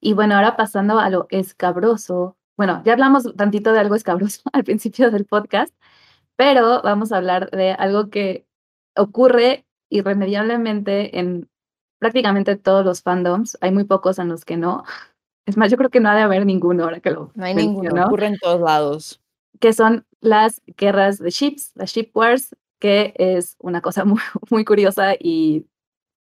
Y 0.00 0.12
bueno, 0.12 0.36
ahora 0.36 0.56
pasando 0.56 0.98
a 0.98 1.10
lo 1.10 1.26
escabroso, 1.30 2.36
bueno, 2.56 2.82
ya 2.84 2.92
hablamos 2.92 3.34
tantito 3.36 3.72
de 3.72 3.80
algo 3.80 3.94
escabroso 3.94 4.42
al 4.52 4.64
principio 4.64 5.10
del 5.10 5.24
podcast, 5.24 5.74
pero 6.36 6.82
vamos 6.82 7.12
a 7.12 7.18
hablar 7.18 7.50
de 7.50 7.72
algo 7.72 8.10
que 8.10 8.46
ocurre 8.96 9.66
irremediablemente 9.90 11.18
en 11.18 11.48
prácticamente 11.98 12.56
todos 12.56 12.84
los 12.84 13.02
fandoms. 13.02 13.58
Hay 13.60 13.72
muy 13.72 13.84
pocos 13.84 14.18
en 14.18 14.28
los 14.28 14.44
que 14.44 14.56
no. 14.56 14.84
Es 15.46 15.56
más, 15.56 15.70
yo 15.70 15.76
creo 15.76 15.90
que 15.90 16.00
no 16.00 16.10
ha 16.10 16.14
de 16.14 16.22
haber 16.22 16.44
ninguno 16.46 16.84
ahora 16.84 17.00
que 17.00 17.10
lo. 17.10 17.32
No 17.34 17.44
hay 17.44 17.54
ninguno, 17.54 18.06
ocurre 18.06 18.26
en 18.26 18.38
todos 18.38 18.60
lados. 18.60 19.20
Que 19.60 19.72
son 19.72 20.06
las 20.20 20.62
guerras 20.76 21.18
de 21.18 21.30
ships, 21.30 21.72
las 21.74 21.90
ship 21.90 22.10
wars, 22.14 22.54
que 22.78 23.14
es 23.16 23.56
una 23.58 23.80
cosa 23.80 24.04
muy, 24.04 24.20
muy 24.50 24.64
curiosa 24.64 25.14
y 25.18 25.66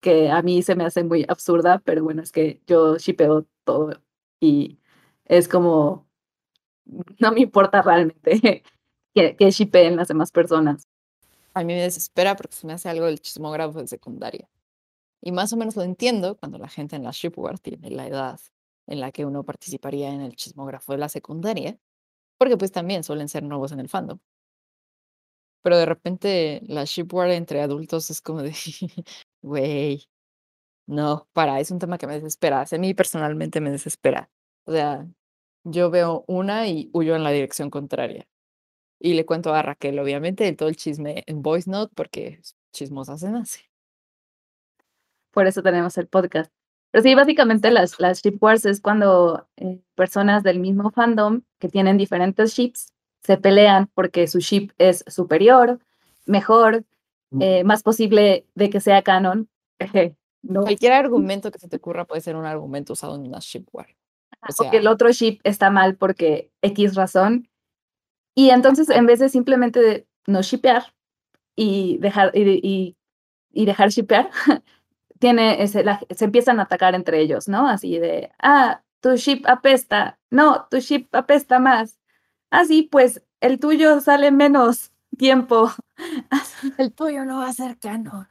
que 0.02 0.30
a 0.30 0.42
mí 0.42 0.62
se 0.64 0.76
me 0.76 0.86
hace 0.86 1.04
muy 1.04 1.26
absurda, 1.28 1.80
pero 1.80 2.04
bueno, 2.04 2.22
es 2.22 2.32
que 2.32 2.62
yo 2.68 2.98
shipeo 2.98 3.48
todo 3.64 4.02
y 4.40 4.80
es 5.26 5.48
como 5.48 6.08
no 7.20 7.32
me 7.32 7.42
importa 7.42 7.82
realmente 7.82 8.64
que, 9.14 9.36
que 9.36 9.52
shippeen 9.52 9.96
las 9.96 10.08
demás 10.08 10.32
personas. 10.32 10.88
A 11.54 11.64
mí 11.64 11.74
me 11.74 11.82
desespera 11.82 12.36
porque 12.36 12.56
se 12.56 12.68
me 12.68 12.74
hace 12.74 12.90
algo 12.90 13.06
del 13.06 13.20
chismógrafo 13.20 13.80
de 13.80 13.88
secundaria. 13.88 14.48
Y 15.22 15.32
más 15.32 15.52
o 15.54 15.58
menos 15.58 15.76
lo 15.76 15.84
entiendo 15.84 16.38
cuando 16.38 16.58
la 16.60 16.70
gente 16.70 16.96
en 16.96 17.04
la 17.04 17.12
shipware 17.12 17.60
tiene 17.60 17.90
la 17.90 18.08
edad 18.08 18.40
en 18.86 19.00
la 19.00 19.12
que 19.12 19.26
uno 19.26 19.44
participaría 19.44 20.14
en 20.14 20.22
el 20.22 20.36
chismógrafo 20.36 20.94
de 20.94 21.00
la 21.00 21.10
secundaria, 21.10 21.78
porque 22.38 22.58
pues 22.58 22.72
también 22.72 23.04
suelen 23.04 23.28
ser 23.28 23.44
nuevos 23.44 23.72
en 23.72 23.80
el 23.80 23.90
fandom. 23.90 24.20
Pero 25.64 25.78
de 25.78 25.86
repente 25.86 26.62
la 26.68 26.86
shipware 26.86 27.32
entre 27.32 27.62
adultos 27.62 28.10
es 28.12 28.22
como 28.22 28.44
de, 28.44 28.54
güey, 29.48 30.10
no, 30.88 31.28
para, 31.34 31.60
es 31.60 31.72
un 31.72 31.80
tema 31.80 31.98
que 31.98 32.08
me 32.08 32.16
desespera. 32.16 32.66
A 32.72 32.78
mí 32.78 32.94
personalmente 32.94 33.62
me 33.62 33.72
desespera. 33.72 34.30
O 34.66 34.72
sea, 34.72 35.08
yo 35.64 35.92
veo 35.92 36.24
una 36.28 36.68
y 36.68 36.90
huyo 36.94 37.16
en 37.16 37.24
la 37.24 37.32
dirección 37.32 37.70
contraria. 37.70 38.28
Y 39.00 39.14
le 39.14 39.26
cuento 39.26 39.54
a 39.54 39.62
Raquel, 39.62 40.00
obviamente, 40.00 40.52
todo 40.54 40.70
el 40.70 40.78
chisme 40.78 41.24
en 41.28 41.42
voice 41.42 41.70
note, 41.70 41.94
porque 41.96 42.42
chismosa 42.72 43.18
se 43.18 43.30
nace. 43.30 43.70
Por 45.32 45.48
eso 45.48 45.62
tenemos 45.62 45.98
el 45.98 46.08
podcast. 46.08 46.52
Pero 46.92 47.04
sí, 47.04 47.16
básicamente 47.16 47.70
las, 47.70 48.00
las 48.00 48.22
ship 48.24 48.38
wars 48.42 48.66
es 48.66 48.82
cuando 48.82 49.48
eh, 49.58 49.82
personas 49.96 50.44
del 50.44 50.60
mismo 50.60 50.90
fandom 50.92 51.42
que 51.60 51.70
tienen 51.70 51.98
diferentes 51.98 52.54
ships 52.54 52.94
se 53.24 53.38
pelean 53.38 53.88
porque 53.94 54.28
su 54.28 54.40
ship 54.40 54.72
es 54.78 55.04
superior, 55.08 55.80
mejor, 56.26 56.86
eh, 57.40 57.64
más 57.64 57.84
posible 57.84 58.46
de 58.56 58.70
que 58.70 58.80
sea 58.80 59.02
canon. 59.02 59.50
no. 60.42 60.62
Cualquier 60.62 60.94
argumento 60.94 61.52
que 61.52 61.60
se 61.60 61.68
te 61.68 61.78
ocurra 61.78 62.06
puede 62.06 62.22
ser 62.22 62.36
un 62.36 62.46
argumento 62.46 62.94
usado 62.94 63.16
en 63.16 63.28
una 63.28 63.40
ship 63.40 63.66
war. 63.72 63.88
O, 64.60 64.70
que 64.70 64.78
el 64.78 64.88
otro 64.88 65.12
ship 65.12 65.40
está 65.44 65.70
mal 65.70 65.96
porque 65.98 66.52
X 66.62 66.96
razón. 66.96 67.50
Y 68.36 68.52
entonces, 68.52 68.90
en 68.90 69.06
vez 69.06 69.20
de 69.20 69.30
simplemente 69.30 70.08
no 70.28 70.42
shipear 70.42 70.94
y 71.56 71.98
dejar, 71.98 72.32
y, 72.36 72.96
y, 73.52 73.66
dejar 73.66 73.90
shipear, 73.90 74.30
tiene 75.20 75.64
ese, 75.64 75.84
se 76.12 76.26
empiezan 76.26 76.60
a 76.60 76.64
atacar 76.64 76.94
entre 76.94 77.20
ellos, 77.20 77.48
¿no? 77.48 77.68
Así 77.68 77.98
de, 77.98 78.32
ah, 78.40 78.84
tu 79.02 79.16
ship 79.16 79.42
apesta, 79.48 80.20
no, 80.30 80.68
tu 80.70 80.78
ship 80.78 81.08
apesta 81.14 81.60
más. 81.60 82.00
Así, 82.52 82.84
ah, 82.86 82.90
pues 82.92 83.24
el 83.42 83.60
tuyo 83.60 84.00
sale 84.02 84.32
menos 84.32 84.92
tiempo. 85.18 85.72
El 86.78 86.94
tuyo 86.94 87.26
no 87.26 87.40
va 87.40 87.50
a 87.50 87.54
ser 87.54 87.78
canon. 87.80 88.28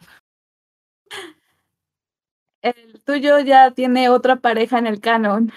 El 2.62 3.02
tuyo 3.04 3.38
ya 3.40 3.72
tiene 3.72 4.08
otra 4.08 4.36
pareja 4.36 4.78
en 4.78 4.86
el 4.86 5.00
canon. 5.00 5.52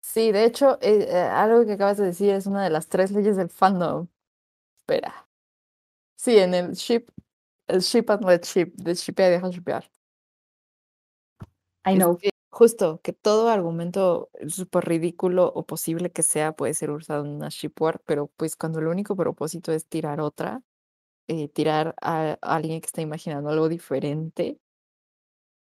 Sí, 0.00 0.32
de 0.32 0.44
hecho, 0.44 0.78
eh, 0.80 1.06
eh, 1.10 1.18
algo 1.18 1.66
que 1.66 1.72
acabas 1.72 1.98
de 1.98 2.06
decir 2.06 2.30
es 2.30 2.46
una 2.46 2.64
de 2.64 2.70
las 2.70 2.88
tres 2.88 3.10
leyes 3.10 3.36
del 3.36 3.50
fandom. 3.50 4.08
Espera. 4.78 5.28
Sí, 6.16 6.38
en 6.38 6.54
el 6.54 6.72
ship, 6.74 7.10
el 7.66 7.80
ship 7.80 8.10
and 8.10 8.24
let 8.24 8.42
ship, 8.42 8.72
de 8.76 8.94
shipea 8.94 9.28
y 9.28 9.30
deja 9.32 9.50
shipear. 9.50 9.90
I 11.84 11.96
know. 11.96 12.18
Justo, 12.56 13.00
que 13.02 13.12
todo 13.12 13.50
argumento 13.50 14.30
súper 14.48 14.86
ridículo 14.86 15.52
o 15.54 15.66
posible 15.66 16.10
que 16.10 16.22
sea 16.22 16.52
puede 16.52 16.72
ser 16.72 16.90
usado 16.90 17.22
en 17.22 17.32
una 17.32 17.50
ship 17.50 17.74
war, 17.78 18.00
pero 18.06 18.28
pues 18.38 18.56
cuando 18.56 18.78
el 18.78 18.86
único 18.86 19.14
propósito 19.14 19.72
es 19.72 19.86
tirar 19.86 20.22
otra, 20.22 20.62
eh, 21.28 21.48
tirar 21.48 21.94
a 22.00 22.38
alguien 22.42 22.80
que 22.80 22.86
está 22.86 23.02
imaginando 23.02 23.50
algo 23.50 23.68
diferente, 23.68 24.58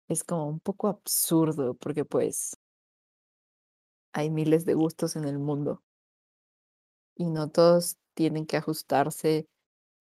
es 0.08 0.24
como 0.24 0.48
un 0.48 0.60
poco 0.62 0.88
absurdo, 0.88 1.74
porque 1.76 2.06
pues 2.06 2.58
hay 4.14 4.30
miles 4.30 4.66
de 4.66 4.74
gustos 4.76 5.16
en 5.18 5.26
el 5.26 5.38
mundo. 5.38 5.84
Y 7.18 7.26
no 7.30 7.50
todos 7.50 7.98
tienen 8.14 8.46
que 8.46 8.56
ajustarse 8.56 9.48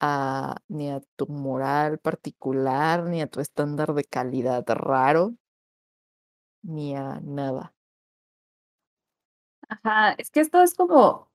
a 0.01 0.57
ni 0.69 0.91
a 0.91 1.01
tu 1.17 1.27
moral 1.27 1.99
particular, 1.99 3.05
ni 3.05 3.21
a 3.23 3.27
tu 3.29 3.41
estándar 3.41 3.95
de 3.95 4.05
calidad 4.05 4.65
raro, 4.69 5.35
ni 6.65 6.97
a 6.97 7.21
nada. 7.23 7.73
Ajá, 9.69 10.13
es 10.19 10.31
que 10.31 10.41
esto 10.41 10.63
es 10.63 10.75
como, 10.75 11.31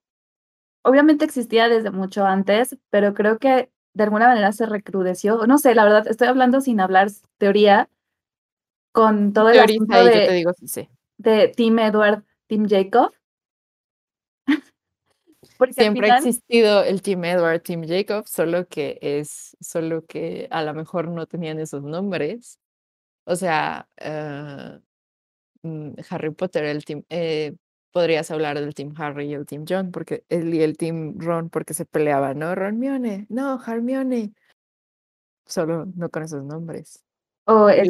obviamente 0.84 1.26
existía 1.26 1.70
desde 1.70 1.92
mucho 1.92 2.26
antes, 2.26 2.78
pero 2.90 3.14
creo 3.14 3.40
que 3.40 3.72
de 3.94 4.04
alguna 4.04 4.28
manera 4.28 4.52
se 4.52 4.66
recrudeció. 4.66 5.48
No 5.48 5.58
sé, 5.58 5.74
la 5.76 5.84
verdad, 5.84 6.08
estoy 6.08 6.28
hablando 6.28 6.62
sin 6.62 6.80
hablar 6.80 7.10
teoría, 7.38 7.90
con 8.92 9.34
todo 9.34 9.50
el 9.50 9.60
asunto 9.60 10.04
de, 10.04 10.04
yo 10.04 10.28
te 10.28 10.34
digo 10.34 10.52
sí. 10.66 10.90
de 11.18 11.48
Team 11.50 11.80
Edward 11.80 12.24
Team 12.48 12.68
Jacob. 12.68 13.14
Siempre 15.72 16.12
ha 16.12 16.18
existido 16.18 16.84
el 16.84 17.02
Team 17.02 17.24
Edward, 17.26 17.62
Team 17.62 17.88
Jacob, 17.88 18.28
solo 18.28 18.68
que 18.68 18.98
es, 19.02 19.56
solo 19.60 20.06
que 20.06 20.48
a 20.50 20.64
lo 20.64 20.74
mejor 20.74 21.08
no 21.10 21.28
tenían 21.28 21.60
esos 21.60 21.84
nombres. 21.84 22.60
O 23.26 23.36
sea, 23.36 23.88
eh, 23.98 24.80
Harry 26.10 26.32
Potter, 26.32 26.66
el 26.66 26.86
team, 26.86 27.04
eh, 27.10 27.56
podrías 27.92 28.30
hablar 28.32 28.60
del 28.60 28.74
Team 28.74 28.94
Harry 28.98 29.28
y 29.28 29.34
el 29.34 29.46
Team 29.46 29.66
John, 29.68 29.92
porque 29.92 30.24
él 30.30 30.54
y 30.54 30.62
el 30.62 30.78
Team 30.78 31.16
Ron, 31.18 31.50
porque 31.50 31.74
se 31.74 31.86
peleaban, 31.86 32.40
¿no? 32.40 32.56
Ronmione, 32.56 33.26
no, 33.30 33.60
Hermione. 33.66 34.34
Solo 35.46 35.86
no 35.96 36.10
con 36.10 36.24
esos 36.24 36.44
nombres. 36.44 37.04
O 37.46 37.70
el 37.70 37.90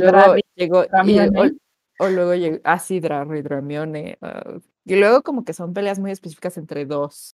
llegó, 0.55 0.85
o 1.99 2.09
luego 2.09 2.33
llegó, 2.33 2.59
así 2.63 3.01
ah, 3.03 3.25
y 3.35 3.41
Dramione. 3.41 4.17
Ah, 4.21 4.57
y 4.85 4.95
luego 4.95 5.21
como 5.21 5.43
que 5.43 5.53
son 5.53 5.73
peleas 5.73 5.99
muy 5.99 6.11
específicas 6.11 6.57
entre 6.57 6.85
dos. 6.85 7.35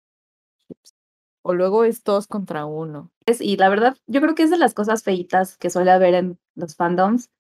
O 1.43 1.55
luego 1.55 1.85
es 1.85 2.05
dos 2.05 2.27
contra 2.27 2.67
uno. 2.67 3.11
Y 3.41 3.57
la 3.57 3.71
verdad, 3.71 3.97
yo 4.07 4.21
creo 4.21 4.35
que 4.35 4.43
es 4.43 4.51
de 4.51 4.59
las 4.59 4.75
cosas 4.75 5.03
feitas 5.03 5.57
que 5.57 5.71
suele 5.71 5.91
haber 5.91 6.15
en 6.15 6.39
los 6.55 6.77
fandoms. 6.77 7.31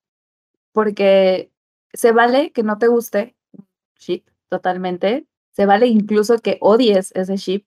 Porque 0.72 1.50
se 1.92 2.12
vale 2.12 2.52
que 2.52 2.62
no 2.62 2.78
te 2.78 2.88
guste 2.88 3.36
ship 3.98 4.24
totalmente. 4.48 5.26
Se 5.52 5.66
vale 5.66 5.86
incluso 5.86 6.38
que 6.38 6.58
odies 6.60 7.12
ese 7.14 7.36
ship. 7.36 7.64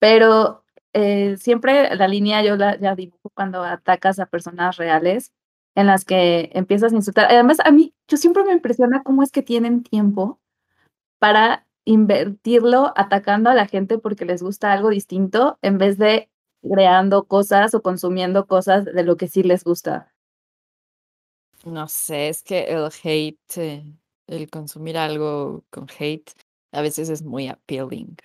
Pero 0.00 0.64
eh, 0.92 1.36
siempre 1.38 1.94
la 1.96 2.08
línea 2.08 2.42
yo 2.42 2.56
la 2.56 2.94
dibujo 2.96 3.30
cuando 3.34 3.62
atacas 3.62 4.18
a 4.18 4.26
personas 4.26 4.76
reales 4.76 5.32
en 5.74 5.86
las 5.86 6.04
que 6.04 6.50
empiezas 6.54 6.92
a 6.92 6.96
insultar. 6.96 7.26
Además, 7.30 7.58
a 7.64 7.70
mí, 7.70 7.94
yo 8.08 8.16
siempre 8.16 8.44
me 8.44 8.52
impresiona 8.52 9.02
cómo 9.04 9.22
es 9.22 9.30
que 9.30 9.42
tienen 9.42 9.82
tiempo 9.84 10.40
para 11.20 11.66
invertirlo 11.84 12.92
atacando 12.96 13.50
a 13.50 13.54
la 13.54 13.66
gente 13.66 13.98
porque 13.98 14.24
les 14.24 14.42
gusta 14.42 14.72
algo 14.72 14.90
distinto 14.90 15.58
en 15.62 15.78
vez 15.78 15.96
de 15.98 16.30
creando 16.62 17.24
cosas 17.24 17.74
o 17.74 17.82
consumiendo 17.82 18.46
cosas 18.46 18.84
de 18.84 19.04
lo 19.04 19.16
que 19.16 19.28
sí 19.28 19.42
les 19.42 19.64
gusta. 19.64 20.12
No 21.64 21.88
sé, 21.88 22.28
es 22.28 22.42
que 22.42 22.64
el 22.64 22.88
hate, 23.02 23.38
eh, 23.56 23.84
el 24.26 24.48
consumir 24.50 24.96
algo 24.96 25.64
con 25.70 25.86
hate, 25.98 26.30
a 26.72 26.82
veces 26.82 27.08
es 27.08 27.22
muy 27.22 27.48
appealing, 27.48 28.16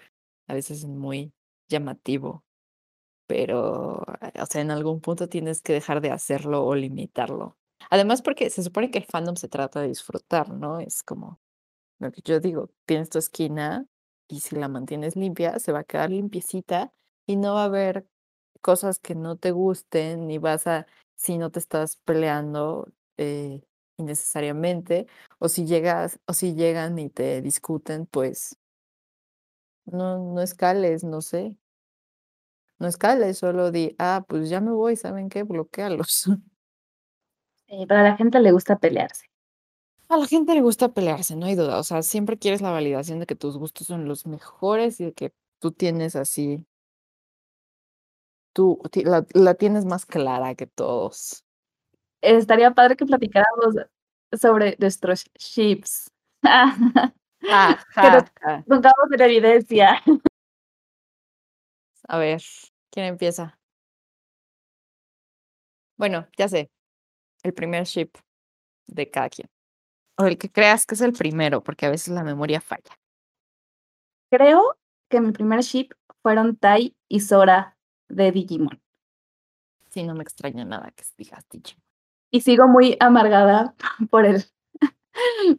a 0.47 0.53
veces 0.53 0.79
es 0.79 0.85
muy 0.85 1.33
llamativo 1.69 2.43
pero, 3.27 4.03
eh, 4.21 4.41
o 4.41 4.45
sea, 4.47 4.61
en 4.61 4.71
algún 4.71 5.01
punto 5.01 5.29
tienes 5.29 5.61
que 5.61 5.73
dejar 5.73 6.01
de 6.01 6.11
hacerlo 6.11 6.65
o 6.65 6.75
limitarlo. 6.75 7.57
Además, 7.89 8.21
porque 8.21 8.49
se 8.51 8.63
supone 8.63 8.91
que 8.91 8.99
el 8.99 9.05
fandom 9.05 9.35
se 9.37 9.49
trata 9.49 9.81
de 9.81 9.89
disfrutar, 9.89 10.49
¿no? 10.51 10.79
Es 10.79 11.03
como 11.03 11.39
lo 11.99 12.11
que 12.11 12.21
yo 12.23 12.39
digo, 12.39 12.69
tienes 12.85 13.09
tu 13.09 13.19
esquina 13.19 13.85
y 14.29 14.41
si 14.41 14.55
la 14.55 14.67
mantienes 14.67 15.15
limpia, 15.15 15.59
se 15.59 15.71
va 15.71 15.79
a 15.79 15.83
quedar 15.83 16.09
limpiecita 16.11 16.93
y 17.27 17.35
no 17.37 17.55
va 17.55 17.63
a 17.63 17.65
haber 17.65 18.05
cosas 18.61 18.99
que 18.99 19.15
no 19.15 19.37
te 19.37 19.51
gusten, 19.51 20.27
ni 20.27 20.37
vas 20.37 20.67
a, 20.67 20.87
si 21.15 21.37
no 21.37 21.51
te 21.51 21.59
estás 21.59 21.97
peleando 22.05 22.87
eh, 23.17 23.62
innecesariamente, 23.97 25.08
o 25.39 25.49
si 25.49 25.65
llegas, 25.65 26.19
o 26.28 26.34
si 26.34 26.56
llegan 26.56 26.97
y 26.99 27.10
te 27.10 27.41
discuten, 27.41 28.06
pues 28.08 28.58
no, 29.86 30.17
no 30.34 30.41
escales, 30.41 31.04
no 31.04 31.21
sé. 31.21 31.56
No 32.80 32.88
escales, 32.88 33.38
solo 33.39 33.71
di, 33.71 33.95
ah, 33.99 34.26
pues 34.28 34.49
ya 34.49 34.62
me 34.62 34.71
voy, 34.71 34.95
¿saben 34.95 35.30
qué? 35.30 35.43
Bloquealos. 35.43 36.26
Eh, 37.67 37.86
pero 37.88 38.02
a 38.02 38.04
la 38.04 38.15
gente 38.17 38.39
le 38.39 38.52
gusta 38.52 38.78
pelearse. 38.78 39.26
A 40.10 40.17
la 40.17 40.28
gente 40.28 40.54
le 40.54 40.62
gusta 40.62 40.93
pelearse, 40.93 41.36
no 41.36 41.45
hay 41.45 41.56
duda. 41.56 41.80
O 41.80 41.84
sea, 41.84 42.04
siempre 42.04 42.38
quieres 42.38 42.62
la 42.62 42.71
validación 42.71 43.19
de 43.19 43.26
que 43.26 43.36
tus 43.36 43.58
gustos 43.58 43.88
son 43.88 44.08
los 44.08 44.26
mejores 44.28 44.99
y 45.02 45.06
de 45.06 45.13
que 45.13 45.34
tú 45.60 45.71
tienes 45.71 46.15
así, 46.15 46.65
tú 48.54 48.80
la, 48.95 49.26
la 49.34 49.54
tienes 49.56 49.86
más 49.86 50.06
clara 50.06 50.56
que 50.56 50.67
todos. 50.67 51.43
Estaría 52.23 52.71
padre 52.71 52.95
que 52.95 53.05
platicáramos 53.05 53.75
sobre 54.31 54.77
nuestros 54.79 55.25
ships. 55.36 56.09
Ah, 56.41 57.77
que 57.93 58.63
pongamos 58.65 59.12
en 59.12 59.21
evidencia. 59.21 60.01
A 62.07 62.17
ver, 62.17 62.41
¿quién 62.89 63.07
empieza? 63.07 63.59
Bueno, 65.97 66.25
ya 66.38 66.47
sé. 66.47 66.71
El 67.43 67.53
primer 67.53 67.83
ship 67.83 68.12
de 68.88 69.09
cada 69.09 69.29
quien. 69.29 69.49
O 70.17 70.25
el 70.25 70.38
que 70.38 70.49
creas 70.49 70.86
que 70.86 70.95
es 70.95 71.01
el 71.01 71.12
primero, 71.12 71.62
porque 71.62 71.86
a 71.86 71.89
veces 71.89 72.13
la 72.13 72.23
memoria 72.23 72.62
falla. 72.62 72.97
Creo 74.31 74.77
que 75.09 75.19
mi 75.19 75.33
primer 75.33 75.59
ship 75.62 75.89
fueron 76.21 76.55
Tai 76.55 76.95
y 77.09 77.19
Sora 77.19 77.77
de 78.07 78.31
Digimon. 78.31 78.81
Sí, 79.89 80.03
no 80.03 80.15
me 80.15 80.23
extraña 80.23 80.63
nada 80.63 80.91
que 80.91 81.03
digas 81.17 81.45
Digimon. 81.49 81.83
Y 82.33 82.41
sigo 82.41 82.67
muy 82.67 82.97
amargada 82.99 83.75
por 84.09 84.25
él, 84.25 84.43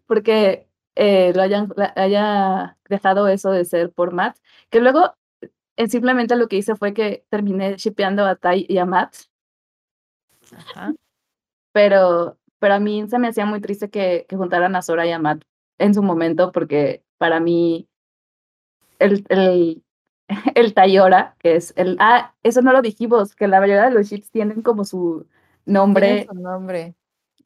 porque 0.06 0.68
eh, 0.96 1.32
lo 1.32 1.42
hayan, 1.42 1.72
haya 1.94 2.76
dejado 2.88 3.28
eso 3.28 3.52
de 3.52 3.64
ser 3.64 3.92
por 3.92 4.12
Matt, 4.12 4.38
que 4.70 4.80
luego 4.80 5.14
eh, 5.76 5.87
simplemente 5.87 6.34
lo 6.34 6.48
que 6.48 6.56
hice 6.56 6.74
fue 6.74 6.92
que 6.92 7.24
terminé 7.30 7.76
shipeando 7.76 8.26
a 8.26 8.34
Tai 8.34 8.66
y 8.68 8.78
a 8.78 8.87
Matt. 8.87 9.14
Ajá. 10.52 10.92
Pero, 11.72 12.38
pero 12.58 12.74
a 12.74 12.80
mí 12.80 13.06
se 13.08 13.20
me 13.20 13.28
hacía 13.28 13.46
muy 13.46 13.60
triste 13.60 13.88
que, 13.88 14.26
que 14.28 14.37
juntaran 14.37 14.74
a 14.74 14.82
Sora 14.82 15.06
y 15.06 15.12
a 15.12 15.20
Matt 15.20 15.44
en 15.78 15.94
su 15.94 16.02
momento, 16.02 16.50
porque 16.50 17.04
para 17.18 17.38
mí 17.38 17.88
el, 18.98 19.24
el, 19.28 19.84
el 20.56 20.74
Tayora, 20.74 21.37
que 21.38 21.54
es 21.54 21.72
el... 21.76 21.96
Ah, 22.00 22.34
eso 22.42 22.62
no 22.62 22.72
lo 22.72 22.82
dijimos, 22.82 23.37
que 23.37 23.46
la 23.46 23.60
mayoría 23.60 23.84
de 23.84 23.92
los 23.92 24.08
ships 24.08 24.32
tienen 24.32 24.62
como 24.62 24.84
su 24.84 25.28
nombre. 25.66 26.27
Su 26.29 26.35
nombre. 26.35 26.94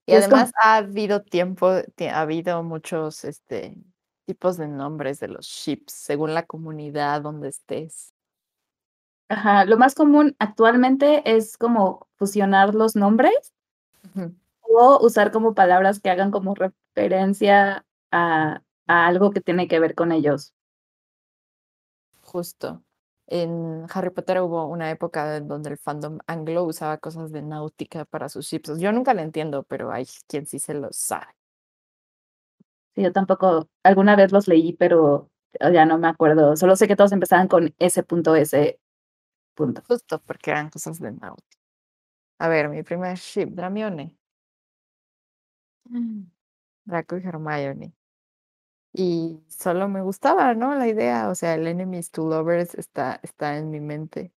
Y 0.07 0.13
como 0.13 0.19
además 0.19 0.53
ha 0.63 0.77
habido 0.77 1.23
tiempo, 1.23 1.69
tie- 1.97 2.11
ha 2.11 2.21
habido 2.23 2.63
muchos 2.63 3.25
este, 3.25 3.77
tipos 4.25 4.57
de 4.57 4.69
nombres 4.69 5.21
de 5.21 5.29
los 5.29 5.47
ships 5.47 5.93
según 5.93 6.35
la 6.35 6.45
comunidad 6.47 7.23
donde 7.23 7.49
estés. 7.49 8.13
ajá, 9.29 9.65
lo 9.67 9.77
más 9.77 9.95
común 9.95 10.35
actualmente 10.39 11.23
es 11.37 11.57
como 11.59 12.09
fusionar 12.17 12.75
los 12.75 12.97
nombres 12.97 13.53
o 14.63 14.99
usar 15.05 15.31
como 15.33 15.55
palabras 15.55 16.01
que 16.01 16.11
hagan 16.11 16.31
como 16.31 16.55
referencia 16.55 17.85
a 18.11 18.63
a 18.91 19.07
algo 19.07 19.31
que 19.33 19.43
tiene 19.43 19.69
que 19.69 19.81
ver 19.81 19.95
con 19.95 20.13
ellos. 20.13 20.55
Justo. 22.23 22.83
En 23.31 23.87
Harry 23.93 24.11
Potter 24.11 24.41
hubo 24.41 24.67
una 24.67 24.91
época 24.91 25.37
en 25.37 25.49
donde 25.49 25.71
el 25.71 25.79
fandom 25.79 26.19
anglo 26.27 26.65
usaba 26.65 26.99
cosas 26.99 27.31
de 27.31 27.43
náutica 27.43 28.05
para 28.07 28.29
sus 28.29 28.47
ships. 28.47 28.79
Yo 28.79 28.91
nunca 28.93 29.15
lo 29.15 29.21
entiendo, 29.21 29.65
pero 29.65 29.93
hay 29.93 30.07
quien 30.27 30.47
sí 30.47 30.59
se 30.59 30.75
lo 30.75 30.89
sabe. 30.93 31.27
Sí, 32.95 33.03
yo 33.03 33.13
tampoco 33.13 33.69
alguna 33.83 34.17
vez 34.17 34.33
los 34.33 34.49
leí, 34.49 34.73
pero 34.73 35.31
ya 35.73 35.85
no 35.87 35.99
me 35.99 36.09
acuerdo. 36.09 36.57
Solo 36.57 36.77
sé 36.77 36.89
que 36.89 36.97
todos 36.97 37.13
empezaban 37.13 37.49
con 37.49 37.75
S 37.79 38.03
punto 38.03 38.35
S 38.35 38.79
punto. 39.55 39.83
Justo 39.89 40.21
porque 40.27 40.51
eran 40.53 40.71
cosas 40.71 41.01
de 41.01 41.13
náutica. 41.13 41.59
A 42.39 42.49
ver, 42.49 42.69
mi 42.69 42.83
primer 42.83 43.17
ship, 43.19 43.49
Dramione. 43.51 44.17
Mm, 45.91 46.31
Draco 46.87 47.19
y 47.19 47.23
Hermione. 47.27 47.95
Y 48.93 49.41
solo 49.49 49.89
me 49.89 50.03
gustaba, 50.03 50.55
¿no? 50.55 50.75
La 50.75 50.89
idea, 50.89 51.29
o 51.29 51.35
sea, 51.35 51.55
el 51.55 51.67
enemies 51.67 52.11
to 52.11 52.27
lovers 52.27 52.75
está, 52.75 53.21
está 53.23 53.57
en 53.57 53.71
mi 53.71 53.81
mente. 53.81 54.33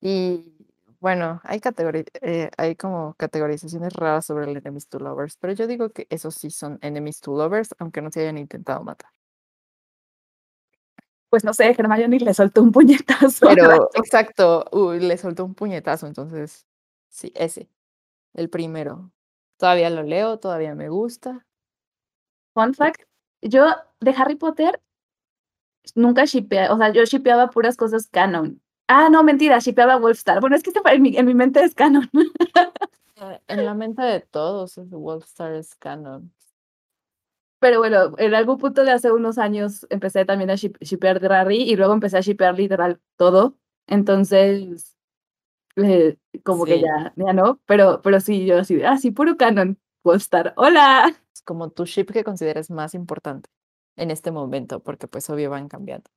Y 0.00 0.54
bueno, 1.00 1.40
hay 1.44 1.60
categori 1.60 2.04
eh, 2.22 2.50
hay 2.56 2.76
como 2.76 3.14
categorizaciones 3.14 3.92
raras 3.94 4.26
sobre 4.26 4.50
el 4.50 4.56
enemies 4.56 4.88
to 4.88 4.98
lovers, 4.98 5.36
pero 5.36 5.52
yo 5.52 5.66
digo 5.66 5.90
que 5.90 6.06
esos 6.10 6.34
sí 6.34 6.50
son 6.50 6.78
enemies 6.82 7.20
to 7.20 7.36
lovers, 7.36 7.74
aunque 7.78 8.02
no 8.02 8.10
se 8.10 8.20
hayan 8.20 8.38
intentado 8.38 8.82
matar. 8.82 9.10
Pues 11.30 11.44
no 11.44 11.52
sé, 11.52 11.70
Hermione 11.70 12.18
le 12.20 12.32
soltó 12.32 12.62
un 12.62 12.72
puñetazo. 12.72 13.46
Pero, 13.48 13.90
exacto, 13.94 14.64
uy, 14.72 15.00
le 15.00 15.18
soltó 15.18 15.44
un 15.44 15.54
puñetazo, 15.54 16.06
entonces, 16.06 16.66
sí, 17.08 17.32
ese, 17.34 17.68
el 18.34 18.48
primero. 18.48 19.12
Todavía 19.58 19.90
lo 19.90 20.02
leo, 20.02 20.38
todavía 20.38 20.74
me 20.74 20.88
gusta. 20.88 21.46
Fun 22.54 22.74
fact, 22.74 23.02
yo 23.42 23.66
de 24.00 24.10
Harry 24.16 24.36
Potter 24.36 24.80
nunca 25.94 26.24
shippea, 26.24 26.72
o 26.72 26.78
sea, 26.78 26.92
yo 26.92 27.04
shippeaba 27.04 27.50
puras 27.50 27.76
cosas 27.76 28.08
canon. 28.08 28.60
Ah, 28.88 29.08
no, 29.10 29.22
mentira, 29.22 29.58
shippeaba 29.58 29.96
Wolfstar. 29.96 30.40
Bueno, 30.40 30.56
es 30.56 30.62
que 30.62 30.72
en 30.92 31.02
mi, 31.02 31.16
en 31.16 31.26
mi 31.26 31.34
mente 31.34 31.60
es 31.60 31.74
canon. 31.74 32.08
Eh, 33.20 33.40
En 33.48 33.64
la 33.66 33.74
mente 33.74 34.00
de 34.02 34.20
todos, 34.20 34.76
Wolfstar 34.90 35.52
es 35.52 35.74
canon. 35.74 36.32
Pero 37.60 37.78
bueno, 37.78 38.14
en 38.18 38.34
algún 38.34 38.58
punto 38.58 38.84
de 38.84 38.92
hace 38.92 39.10
unos 39.10 39.36
años 39.38 39.86
empecé 39.90 40.24
también 40.24 40.50
a 40.50 40.54
ship- 40.54 40.78
shippear 40.80 41.18
Drarry 41.20 41.62
y 41.62 41.74
luego 41.76 41.92
empecé 41.92 42.18
a 42.18 42.20
shippear 42.20 42.56
literal 42.56 43.00
todo. 43.16 43.58
Entonces, 43.88 44.96
eh, 45.76 46.16
como 46.44 46.64
que 46.64 46.80
ya, 46.80 47.12
ya 47.16 47.32
no, 47.32 47.60
pero, 47.66 48.00
pero 48.02 48.20
sí, 48.20 48.46
yo 48.46 48.58
así, 48.58 48.82
ah, 48.84 48.96
sí, 48.98 49.10
puro 49.10 49.36
canon, 49.36 49.78
Wolfstar. 50.04 50.54
¡Hola! 50.56 51.12
Como 51.48 51.70
tu 51.70 51.86
ship 51.86 52.12
que 52.12 52.24
consideres 52.24 52.70
más 52.70 52.92
importante 52.92 53.48
en 53.96 54.10
este 54.10 54.30
momento, 54.30 54.80
porque 54.80 55.08
pues 55.08 55.30
obvio 55.30 55.48
van 55.48 55.66
cambiando. 55.66 56.10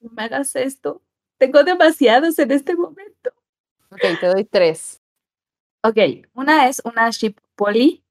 No 0.00 0.10
me 0.10 0.24
hagas 0.24 0.56
esto. 0.56 1.02
Tengo 1.38 1.62
demasiados 1.62 2.36
en 2.40 2.50
este 2.50 2.74
momento. 2.74 3.30
Ok, 3.92 4.00
te 4.20 4.26
doy 4.26 4.44
tres. 4.44 5.00
Ok, 5.84 5.98
una 6.34 6.68
es 6.68 6.82
una 6.84 7.10
ship 7.10 7.36
poli, 7.54 8.02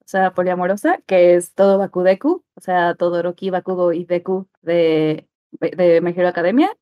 o 0.00 0.08
sea, 0.08 0.34
poliamorosa, 0.34 0.98
que 1.06 1.36
es 1.36 1.54
todo 1.54 1.78
Bakudeku, 1.78 2.42
o 2.54 2.60
sea, 2.60 2.96
todo 2.96 3.22
Roki, 3.22 3.50
Bakugo 3.50 3.92
y 3.92 4.04
Deku 4.04 4.48
de, 4.62 5.28
de 5.52 6.00
My 6.00 6.10
Hero 6.10 6.26
Academia. 6.26 6.76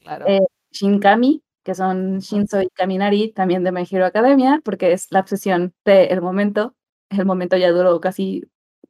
Claro. 0.00 0.26
Eh, 0.28 0.40
Shinkami, 0.70 1.42
que 1.62 1.74
son 1.74 2.18
Shinzo 2.18 2.60
y 2.60 2.68
Kaminari, 2.68 3.32
también 3.32 3.64
de 3.64 3.72
My 3.72 3.86
Hero 3.90 4.04
Academia, 4.04 4.60
porque 4.66 4.92
es 4.92 5.10
la 5.12 5.20
obsesión 5.20 5.72
del 5.86 6.20
momento. 6.20 6.74
El 7.10 7.26
momento 7.26 7.56
ya 7.56 7.70
duró 7.70 8.00
casi 8.00 8.44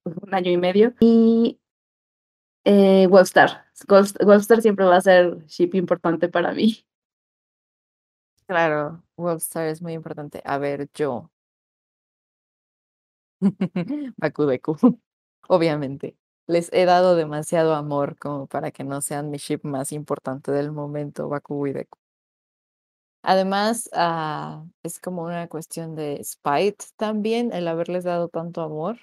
un 0.04 0.34
año 0.34 0.50
y 0.50 0.56
medio. 0.56 0.94
Y 1.00 1.60
eh, 2.64 3.06
Wolfstar. 3.08 3.66
Wolf- 3.88 4.16
Wolfstar 4.24 4.62
siempre 4.62 4.84
va 4.86 4.96
a 4.96 5.00
ser 5.00 5.44
ship 5.46 5.70
importante 5.74 6.28
para 6.28 6.52
mí. 6.52 6.84
Claro, 8.46 9.04
Wolfstar 9.16 9.68
es 9.68 9.80
muy 9.82 9.92
importante. 9.94 10.42
A 10.44 10.58
ver, 10.58 10.88
yo. 10.94 11.30
Bakudeku, 14.16 14.76
obviamente. 15.48 16.16
Les 16.46 16.70
he 16.72 16.84
dado 16.86 17.14
demasiado 17.16 17.74
amor 17.74 18.16
como 18.18 18.46
para 18.46 18.70
que 18.70 18.84
no 18.84 19.00
sean 19.02 19.30
mi 19.30 19.38
ship 19.38 19.60
más 19.64 19.92
importante 19.92 20.50
del 20.52 20.72
momento, 20.72 21.28
Bakugo 21.28 21.66
y 21.66 21.72
Deku. 21.72 21.98
Además, 23.22 23.90
ah, 23.92 24.64
es 24.82 25.00
como 25.00 25.24
una 25.24 25.48
cuestión 25.48 25.94
de 25.94 26.22
spite 26.24 26.86
también 26.96 27.52
el 27.52 27.68
haberles 27.68 28.04
dado 28.04 28.28
tanto 28.28 28.62
amor, 28.62 28.98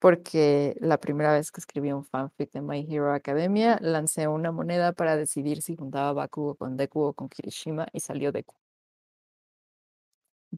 porque 0.00 0.76
la 0.80 0.98
primera 0.98 1.32
vez 1.32 1.52
que 1.52 1.60
escribí 1.60 1.92
un 1.92 2.04
fanfic 2.04 2.52
de 2.52 2.62
My 2.62 2.86
Hero 2.88 3.12
Academia, 3.12 3.78
lancé 3.80 4.28
una 4.28 4.52
moneda 4.52 4.92
para 4.92 5.16
decidir 5.16 5.62
si 5.62 5.76
juntaba 5.76 6.12
Bakugo 6.12 6.56
con 6.56 6.76
Deku 6.76 7.02
o 7.02 7.14
con 7.14 7.28
Kirishima 7.28 7.88
y 7.92 8.00
salió 8.00 8.32
Deku 8.32 8.54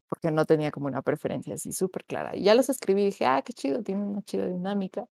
porque 0.08 0.30
no 0.30 0.44
tenía 0.44 0.70
como 0.70 0.86
una 0.86 1.02
preferencia 1.02 1.54
así 1.54 1.72
súper 1.72 2.04
clara. 2.04 2.36
Y 2.36 2.44
ya 2.44 2.54
los 2.54 2.68
escribí 2.68 3.02
y 3.02 3.06
dije, 3.06 3.26
ah, 3.26 3.42
qué 3.42 3.52
chido, 3.52 3.82
tiene 3.82 4.02
una 4.04 4.22
chida 4.22 4.46
dinámica. 4.46 5.06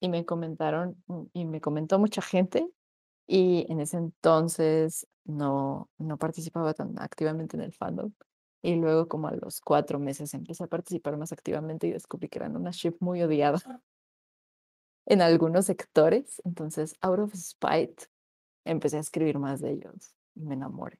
Y 0.00 0.08
me 0.08 0.24
comentaron, 0.24 1.02
y 1.32 1.44
me 1.44 1.60
comentó 1.60 1.98
mucha 1.98 2.22
gente, 2.22 2.68
y 3.26 3.66
en 3.70 3.80
ese 3.80 3.96
entonces 3.98 5.06
no, 5.24 5.90
no 5.98 6.18
participaba 6.18 6.74
tan 6.74 6.98
activamente 7.00 7.56
en 7.56 7.62
el 7.62 7.72
fandom. 7.72 8.12
Y 8.62 8.76
luego 8.76 9.08
como 9.08 9.28
a 9.28 9.32
los 9.34 9.60
cuatro 9.60 9.98
meses 9.98 10.34
empecé 10.34 10.64
a 10.64 10.68
participar 10.68 11.16
más 11.16 11.32
activamente 11.32 11.86
y 11.88 11.92
descubrí 11.92 12.28
que 12.28 12.38
eran 12.38 12.56
una 12.56 12.70
ship 12.70 12.96
muy 13.00 13.22
odiada 13.22 13.60
en 15.06 15.22
algunos 15.22 15.66
sectores. 15.66 16.40
Entonces, 16.44 16.96
out 17.00 17.18
of 17.20 17.34
spite, 17.34 18.06
empecé 18.64 18.98
a 18.98 19.00
escribir 19.00 19.38
más 19.38 19.60
de 19.60 19.72
ellos 19.72 20.14
y 20.34 20.42
me 20.44 20.54
enamoré. 20.54 20.98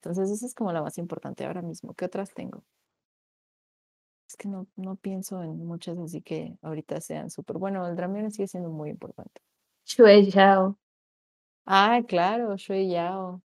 Entonces, 0.00 0.30
esa 0.30 0.46
es 0.46 0.54
como 0.54 0.72
la 0.72 0.82
más 0.82 0.98
importante 0.98 1.44
ahora 1.44 1.62
mismo. 1.62 1.94
¿Qué 1.94 2.04
otras 2.04 2.32
tengo? 2.32 2.64
Es 4.28 4.36
que 4.36 4.48
no, 4.48 4.66
no 4.76 4.96
pienso 4.96 5.42
en 5.42 5.64
muchas 5.64 5.98
así 5.98 6.20
que 6.20 6.58
ahorita 6.62 7.00
sean 7.00 7.30
súper. 7.30 7.58
Bueno, 7.58 7.86
el 7.86 7.96
Dramione 7.96 8.30
sigue 8.30 8.48
siendo 8.48 8.70
muy 8.70 8.90
importante. 8.90 9.40
Shui 9.84 10.30
Zhao. 10.30 10.76
Ah, 11.66 12.00
claro, 12.06 12.56
Shui 12.56 12.88
Yao. 12.90 13.42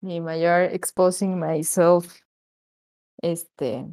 Mi 0.00 0.20
mayor 0.20 0.62
exposing 0.72 1.38
myself. 1.38 2.22
Este, 3.20 3.84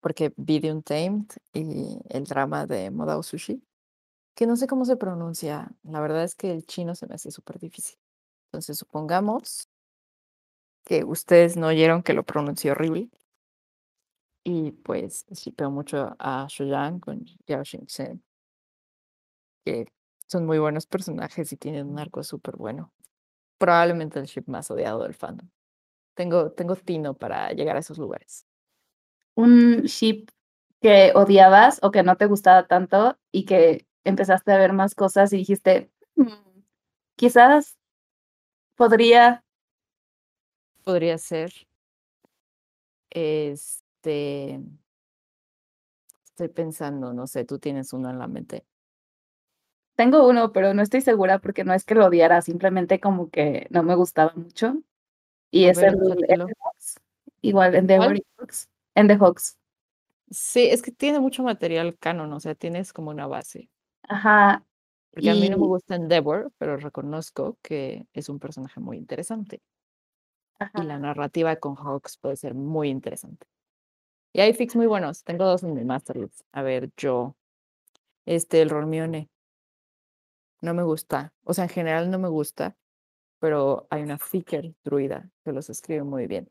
porque 0.00 0.34
vi 0.36 0.60
de 0.60 0.70
Untamed 0.70 1.24
y 1.54 1.98
el 2.10 2.24
drama 2.24 2.66
de 2.66 2.90
Modao 2.90 3.22
Sushi, 3.22 3.62
que 4.34 4.46
no 4.46 4.56
sé 4.56 4.66
cómo 4.66 4.84
se 4.84 4.96
pronuncia. 4.96 5.70
La 5.82 6.00
verdad 6.00 6.24
es 6.24 6.34
que 6.34 6.50
el 6.50 6.66
chino 6.66 6.94
se 6.94 7.06
me 7.06 7.14
hace 7.14 7.30
súper 7.30 7.58
difícil. 7.58 7.96
Entonces, 8.48 8.76
supongamos 8.76 9.68
que 10.84 11.04
ustedes 11.04 11.56
no 11.56 11.68
oyeron 11.68 12.02
que 12.02 12.12
lo 12.12 12.22
pronunció 12.22 12.72
horrible. 12.72 13.08
Y 14.44 14.72
pues 14.72 15.26
shipeo 15.30 15.70
mucho 15.70 16.14
a 16.18 16.46
Shoyan 16.48 16.98
con 17.00 17.24
Yao 17.46 17.62
Shen, 17.64 18.22
que 19.64 19.86
son 20.28 20.46
muy 20.46 20.58
buenos 20.58 20.86
personajes 20.86 21.52
y 21.52 21.56
tienen 21.56 21.86
un 21.88 21.98
arco 21.98 22.22
súper 22.22 22.56
bueno. 22.56 22.92
Probablemente 23.58 24.20
el 24.20 24.26
ship 24.26 24.44
más 24.48 24.70
odiado 24.70 25.02
del 25.04 25.14
fandom. 25.14 25.48
Tengo, 26.14 26.52
tengo 26.52 26.76
tino 26.76 27.14
para 27.14 27.52
llegar 27.52 27.76
a 27.76 27.80
esos 27.80 27.98
lugares. 27.98 28.46
Un 29.36 29.82
ship 29.84 30.28
que 30.82 31.12
odiabas 31.14 31.80
o 31.82 31.90
que 31.92 32.02
no 32.04 32.16
te 32.16 32.26
gustaba 32.26 32.66
tanto 32.66 33.18
y 33.32 33.46
que 33.46 33.86
empezaste 34.04 34.52
a 34.52 34.58
ver 34.58 34.72
más 34.74 34.94
cosas 34.94 35.32
y 35.32 35.38
dijiste, 35.38 35.90
"Mm, 36.16 36.28
quizás 37.16 37.78
podría, 38.76 39.42
Podría 40.82 41.18
ser. 41.18 41.52
Este. 44.04 44.60
Estoy 46.24 46.48
pensando, 46.48 47.14
no 47.14 47.26
sé, 47.26 47.44
tú 47.44 47.58
tienes 47.58 47.92
uno 47.92 48.10
en 48.10 48.18
la 48.18 48.26
mente. 48.26 48.66
tengo 49.96 50.28
uno, 50.28 50.52
pero 50.52 50.74
no 50.74 50.82
estoy 50.82 51.00
segura 51.00 51.38
porque 51.38 51.64
no 51.64 51.72
es 51.72 51.84
que 51.84 51.94
lo 51.94 52.06
odiara, 52.06 52.42
simplemente 52.42 53.00
como 53.00 53.30
que 53.30 53.66
no 53.70 53.82
me 53.82 53.94
gustaba 53.94 54.32
mucho. 54.34 54.74
Y 55.50 55.66
es 55.66 55.78
el 55.78 55.94
échatelo. 55.94 56.44
Enderhawks, 56.48 57.00
igual 57.40 57.74
Endeavor 57.76 58.06
¿Cuál? 58.08 58.18
y 58.18 59.12
Hawks. 59.14 59.56
Sí, 60.30 60.66
es 60.66 60.82
que 60.82 60.90
tiene 60.90 61.20
mucho 61.20 61.44
material 61.44 61.96
canon, 61.98 62.32
o 62.32 62.40
sea, 62.40 62.54
tienes 62.54 62.92
como 62.92 63.10
una 63.10 63.26
base. 63.26 63.70
Ajá. 64.08 64.64
Porque 65.12 65.30
a 65.30 65.34
mí 65.34 65.48
no 65.48 65.56
me 65.56 65.66
gusta 65.66 65.94
Endeavor, 65.94 66.50
pero 66.58 66.76
reconozco 66.76 67.56
que 67.62 68.06
es 68.12 68.28
un 68.28 68.40
personaje 68.40 68.80
muy 68.80 68.98
interesante. 68.98 69.62
y 70.74 70.82
la 70.82 70.98
narrativa 70.98 71.56
con 71.56 71.76
Hawks 71.76 72.18
puede 72.18 72.36
ser 72.36 72.54
muy 72.54 72.88
interesante. 72.88 73.46
Y 74.36 74.40
hay 74.40 74.52
fics 74.52 74.74
muy 74.74 74.86
buenos. 74.88 75.22
Tengo 75.22 75.44
dos 75.44 75.62
en 75.62 75.74
mi 75.74 75.84
master 75.84 76.16
list. 76.16 76.40
A 76.52 76.62
ver, 76.62 76.90
yo. 76.96 77.36
Este, 78.26 78.62
el 78.62 78.70
Rolmione. 78.70 79.28
No 80.62 80.74
me 80.74 80.82
gusta. 80.82 81.32
O 81.44 81.54
sea, 81.54 81.64
en 81.64 81.70
general 81.70 82.10
no 82.10 82.18
me 82.18 82.28
gusta. 82.28 82.76
Pero 83.40 83.86
hay 83.90 84.02
una 84.02 84.18
ficker 84.18 84.74
druida 84.84 85.30
que 85.44 85.52
los 85.52 85.70
escribe 85.70 86.04
muy 86.04 86.26
bien. 86.26 86.50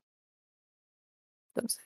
Entonces, 1.55 1.83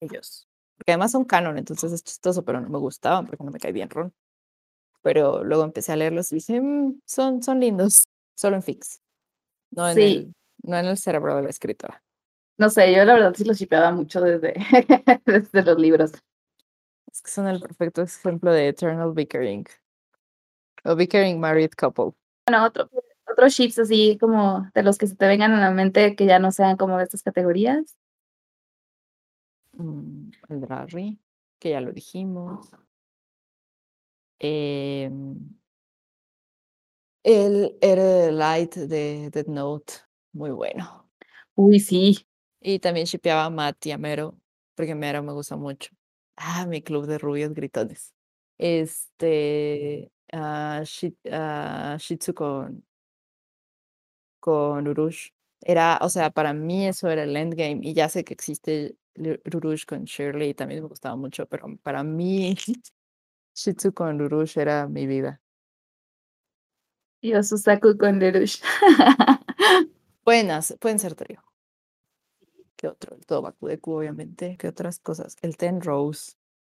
ellos. 0.00 0.48
Porque 0.78 0.92
además 0.92 1.12
son 1.12 1.24
canon, 1.26 1.58
entonces 1.58 1.92
es 1.92 2.04
chistoso, 2.04 2.44
pero 2.44 2.60
no 2.60 2.68
me 2.70 2.78
gustaban 2.78 3.26
porque 3.26 3.44
no 3.44 3.52
me 3.52 3.60
cae 3.60 3.72
bien 3.72 3.90
Ron. 3.90 4.14
Pero 5.02 5.44
luego 5.44 5.64
empecé 5.64 5.92
a 5.92 5.96
leerlos 5.96 6.32
y 6.32 6.36
dije, 6.36 6.60
"Mm, 6.62 7.00
son, 7.06 7.42
son 7.42 7.60
lindos, 7.60 8.04
solo 8.36 8.56
en 8.56 8.64
fics. 8.64 9.00
No 9.72 9.88
en, 9.90 9.96
Sí. 9.96 10.02
el, 10.02 10.34
no 10.64 10.78
en 10.78 10.86
el 10.86 10.98
cerebro 10.98 11.36
de 11.36 11.44
la 11.44 11.50
escritora. 11.50 12.03
No 12.56 12.70
sé, 12.70 12.94
yo 12.94 13.04
la 13.04 13.14
verdad 13.14 13.34
sí 13.36 13.44
los 13.44 13.58
shipeaba 13.58 13.90
mucho 13.90 14.20
desde, 14.20 14.54
desde 15.26 15.62
los 15.62 15.78
libros. 15.78 16.12
Es 17.10 17.22
que 17.22 17.30
son 17.30 17.48
el 17.48 17.60
perfecto 17.60 18.02
ejemplo 18.02 18.52
de 18.52 18.68
Eternal 18.68 19.12
Bickering. 19.12 19.66
O 20.84 20.94
Bickering 20.94 21.40
Married 21.40 21.72
Couple. 21.76 22.12
Bueno, 22.46 22.64
otro, 22.64 22.88
otros 23.26 23.52
ships 23.52 23.78
así 23.78 24.18
como 24.20 24.70
de 24.74 24.82
los 24.82 24.98
que 24.98 25.06
se 25.06 25.16
te 25.16 25.26
vengan 25.26 25.52
a 25.52 25.60
la 25.60 25.70
mente 25.70 26.14
que 26.14 26.26
ya 26.26 26.38
no 26.38 26.52
sean 26.52 26.76
como 26.76 26.98
de 26.98 27.04
estas 27.04 27.22
categorías. 27.22 27.96
Mm, 29.72 30.30
el 30.48 30.60
Drarry, 30.60 31.18
que 31.58 31.70
ya 31.70 31.80
lo 31.80 31.92
dijimos. 31.92 32.70
Em, 34.38 35.36
el 37.22 37.76
el 37.80 38.38
Light 38.38 38.74
de 38.74 39.30
Dead 39.30 39.46
Note, 39.46 39.94
muy 40.32 40.50
bueno. 40.50 41.08
Uy, 41.54 41.80
sí. 41.80 42.26
Y 42.64 42.78
también 42.80 43.06
shipeaba 43.06 43.44
a 43.44 43.50
Matt 43.50 43.84
y 43.86 43.90
a 43.92 43.98
Mero, 43.98 44.38
porque 44.74 44.94
Mero 44.94 45.22
me 45.22 45.32
gusta 45.34 45.56
mucho. 45.56 45.90
Ah, 46.36 46.66
mi 46.66 46.82
club 46.82 47.06
de 47.06 47.18
rubios 47.18 47.52
gritones. 47.54 48.14
Este, 48.58 50.10
ah, 50.32 50.80
Shi- 50.84 51.16
ah, 51.30 51.96
Shih 52.00 52.16
Tzu 52.18 52.34
con, 52.34 52.84
con 54.40 54.86
Urush. 54.88 55.30
Era, 55.62 55.98
o 56.02 56.08
sea, 56.10 56.30
para 56.30 56.52
mí 56.52 56.86
eso 56.86 57.08
era 57.10 57.22
el 57.24 57.36
endgame. 57.36 57.80
Y 57.82 57.94
ya 57.94 58.08
sé 58.08 58.24
que 58.24 58.34
existe 58.34 58.96
Urush 59.16 59.84
con 59.86 60.04
Shirley, 60.04 60.50
y 60.50 60.54
también 60.54 60.82
me 60.82 60.88
gustaba 60.88 61.16
mucho, 61.16 61.46
pero 61.46 61.66
para 61.82 62.02
mí 62.04 62.54
Shih 63.54 63.74
Tzu 63.74 63.92
con 63.94 64.20
Urush 64.22 64.58
era 64.58 64.88
mi 64.88 65.06
vida. 65.06 65.40
Yo 67.22 67.42
Susaku 67.42 67.96
con 67.98 68.18
Lerush. 68.20 68.60
Buenas, 70.24 70.76
pueden 70.80 70.98
ser 70.98 71.14
trío. 71.14 71.42
¿Qué 72.84 72.88
otro? 72.88 73.16
El 73.16 73.24
Tobakudeku, 73.24 73.92
obviamente. 73.94 74.58
¿Qué 74.58 74.68
otras 74.68 74.98
cosas? 74.98 75.38
El 75.40 75.56
Ten 75.56 75.80
Rose 75.80 76.34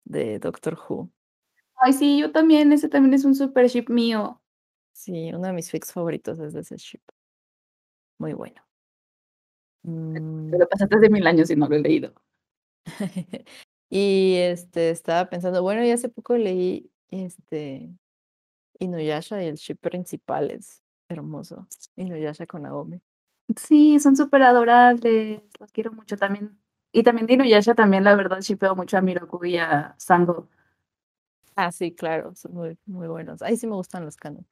de 0.05 0.39
Doctor 0.39 0.77
Who. 0.79 1.11
Ay, 1.77 1.95
sí, 1.95 2.21
yo 2.21 2.31
también. 2.31 2.75
Ese 2.75 2.91
también 2.91 3.15
es 3.15 3.25
un 3.25 3.35
super 3.35 3.67
ship 3.69 3.87
mío. 3.89 4.43
Sí, 4.93 5.31
uno 5.33 5.47
de 5.47 5.55
mis 5.55 5.71
fics 5.71 5.95
favoritos 5.95 6.39
es 6.41 6.53
de 6.53 6.61
ese 6.61 6.77
ship. 6.77 7.01
Muy 8.19 8.35
bueno. 8.35 8.61
Me 9.83 10.21
Mm, 10.21 10.59
lo 10.59 10.69
pasaste 10.69 10.95
hace 10.95 11.09
mil 11.09 11.27
años 11.27 11.49
y 11.49 11.57
no 11.57 11.69
lo 11.69 11.77
he 11.77 11.81
leído. 11.81 12.13
y 13.89 14.35
este 14.37 14.91
estaba 14.91 15.31
pensando, 15.31 15.63
bueno, 15.63 15.83
y 15.87 15.91
hace 15.91 16.11
poco 16.11 16.37
leí 16.37 16.93
este 17.09 17.89
Inuyasha 18.79 19.43
y 19.43 19.47
el 19.47 19.55
ship 19.55 19.79
principal 19.81 20.51
es 20.51 20.83
hermoso. 21.09 21.67
Inuyasha 21.97 22.45
con 22.47 22.65
Naomi. 22.65 23.01
Sí, 23.57 23.99
son 24.01 24.17
súper 24.17 24.43
adorables. 24.43 25.43
Los 25.61 25.73
quiero 25.73 25.93
mucho 25.93 26.17
también. 26.17 26.59
Y 26.93 27.03
también 27.03 27.27
de 27.27 27.35
Inuyasha 27.35 27.75
también, 27.75 28.05
la 28.05 28.15
verdad, 28.15 28.41
shipeo 28.41 28.75
mucho 28.77 28.97
a 28.97 29.01
Miroku 29.01 29.45
y 29.45 29.59
a 29.59 29.95
Sango. 29.99 30.49
Ah, 31.57 31.71
sí, 31.71 31.95
claro, 31.95 32.35
son 32.35 32.55
muy, 32.55 32.79
muy 32.87 33.09
buenos. 33.09 33.43
Ahí 33.43 33.57
sí 33.57 33.67
me 33.67 33.75
gustan 33.75 34.05
los 34.05 34.17
canon. 34.17 34.47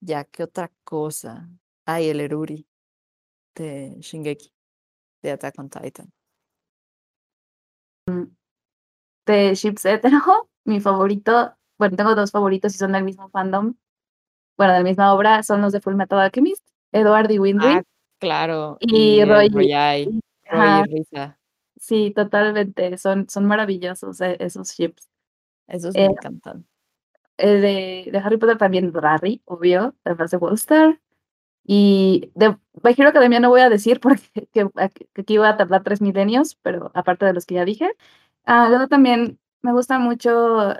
Ya, 0.00 0.24
¿qué 0.24 0.44
otra 0.44 0.70
cosa? 0.84 1.48
Ay, 1.84 2.08
el 2.08 2.20
Eruri 2.20 2.66
de 3.54 3.96
Shingeki, 4.00 4.52
de 5.22 5.30
Attack 5.32 5.58
on 5.58 5.70
Titan. 5.70 6.12
De 9.26 9.54
ships 9.54 9.84
hetero, 9.84 10.18
mi 10.64 10.80
favorito, 10.80 11.56
bueno, 11.78 11.96
tengo 11.96 12.14
dos 12.14 12.30
favoritos 12.30 12.74
y 12.74 12.78
son 12.78 12.92
del 12.92 13.04
mismo 13.04 13.28
fandom. 13.30 13.74
Bueno, 14.56 14.72
de 14.72 14.78
la 14.80 14.84
misma 14.84 15.12
obra, 15.14 15.42
son 15.42 15.60
los 15.62 15.72
de 15.72 15.80
Full 15.80 15.94
Metal 15.94 16.18
Alchemist, 16.18 16.64
Edward 16.92 17.30
y 17.30 17.38
Winry. 17.38 17.66
Ah, 17.66 17.82
claro. 18.18 18.76
Y 18.80 19.24
Roy- 19.24 19.48
Royai, 19.48 20.20
Roy 20.50 20.68
y 20.80 20.82
Risa. 20.94 21.38
sí, 21.78 22.12
totalmente. 22.14 22.96
Son, 22.98 23.28
son 23.28 23.46
maravillosos 23.46 24.20
eh, 24.20 24.36
esos 24.40 24.70
ships. 24.72 25.08
Esos 25.68 25.94
Eh, 25.94 26.06
me 26.06 26.12
encantan. 26.12 26.66
Eh, 27.38 28.04
de, 28.04 28.10
de 28.12 28.18
Harry 28.18 28.36
Potter 28.38 28.56
también 28.56 28.92
Rary, 28.94 29.42
obvio, 29.44 29.94
además 30.04 30.30
de 30.30 30.36
Wolfstar. 30.38 31.00
Y 31.68 32.30
de 32.34 32.50
My 32.82 32.94
Hero 32.96 33.08
Academia 33.08 33.40
no 33.40 33.48
voy 33.50 33.60
a 33.60 33.68
decir 33.68 34.00
porque 34.00 34.48
que, 34.52 34.68
aquí- 34.76 35.06
que 35.12 35.22
aquí 35.22 35.34
iba 35.34 35.48
a 35.48 35.56
tardar 35.56 35.82
tres 35.82 36.00
milenios, 36.00 36.54
pero 36.62 36.90
aparte 36.94 37.26
de 37.26 37.32
los 37.32 37.44
que 37.44 37.56
ya 37.56 37.64
dije. 37.64 37.90
Ah, 38.44 38.68
luego 38.68 38.86
también 38.88 39.38
me 39.62 39.72
gusta 39.72 39.98
mucho 39.98 40.74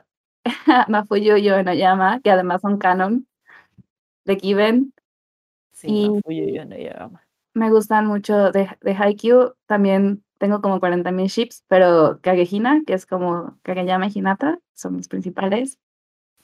Mafuyu 0.88 1.36
y 1.36 1.50
Onoyama, 1.50 2.20
que 2.20 2.30
además 2.30 2.60
son 2.62 2.78
canon 2.78 3.26
de 4.24 4.36
Kiven. 4.36 4.94
Sí, 5.72 5.88
y- 5.88 6.08
Mafuyu 6.10 6.46
llevaba. 6.46 7.25
Me 7.56 7.70
gustan 7.70 8.06
mucho 8.06 8.52
de, 8.52 8.68
de 8.82 8.94
Haikyuu. 8.94 9.54
También 9.66 10.22
tengo 10.38 10.60
como 10.60 10.78
40.000 10.78 11.28
ships, 11.28 11.64
pero 11.68 12.20
Kagehina, 12.22 12.82
que 12.86 12.92
es 12.94 13.06
como 13.06 13.58
Kageyama 13.62 14.06
y 14.08 14.12
Hinata, 14.14 14.58
son 14.74 14.96
mis 14.96 15.08
principales. 15.08 15.78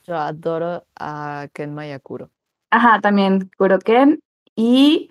Yo 0.05 0.17
adoro 0.17 0.87
a 0.99 1.49
Ken 1.53 1.75
Mayakuro. 1.75 2.31
Ajá, 2.71 3.01
también 3.01 3.51
Kuroken 3.59 4.21
y 4.57 5.11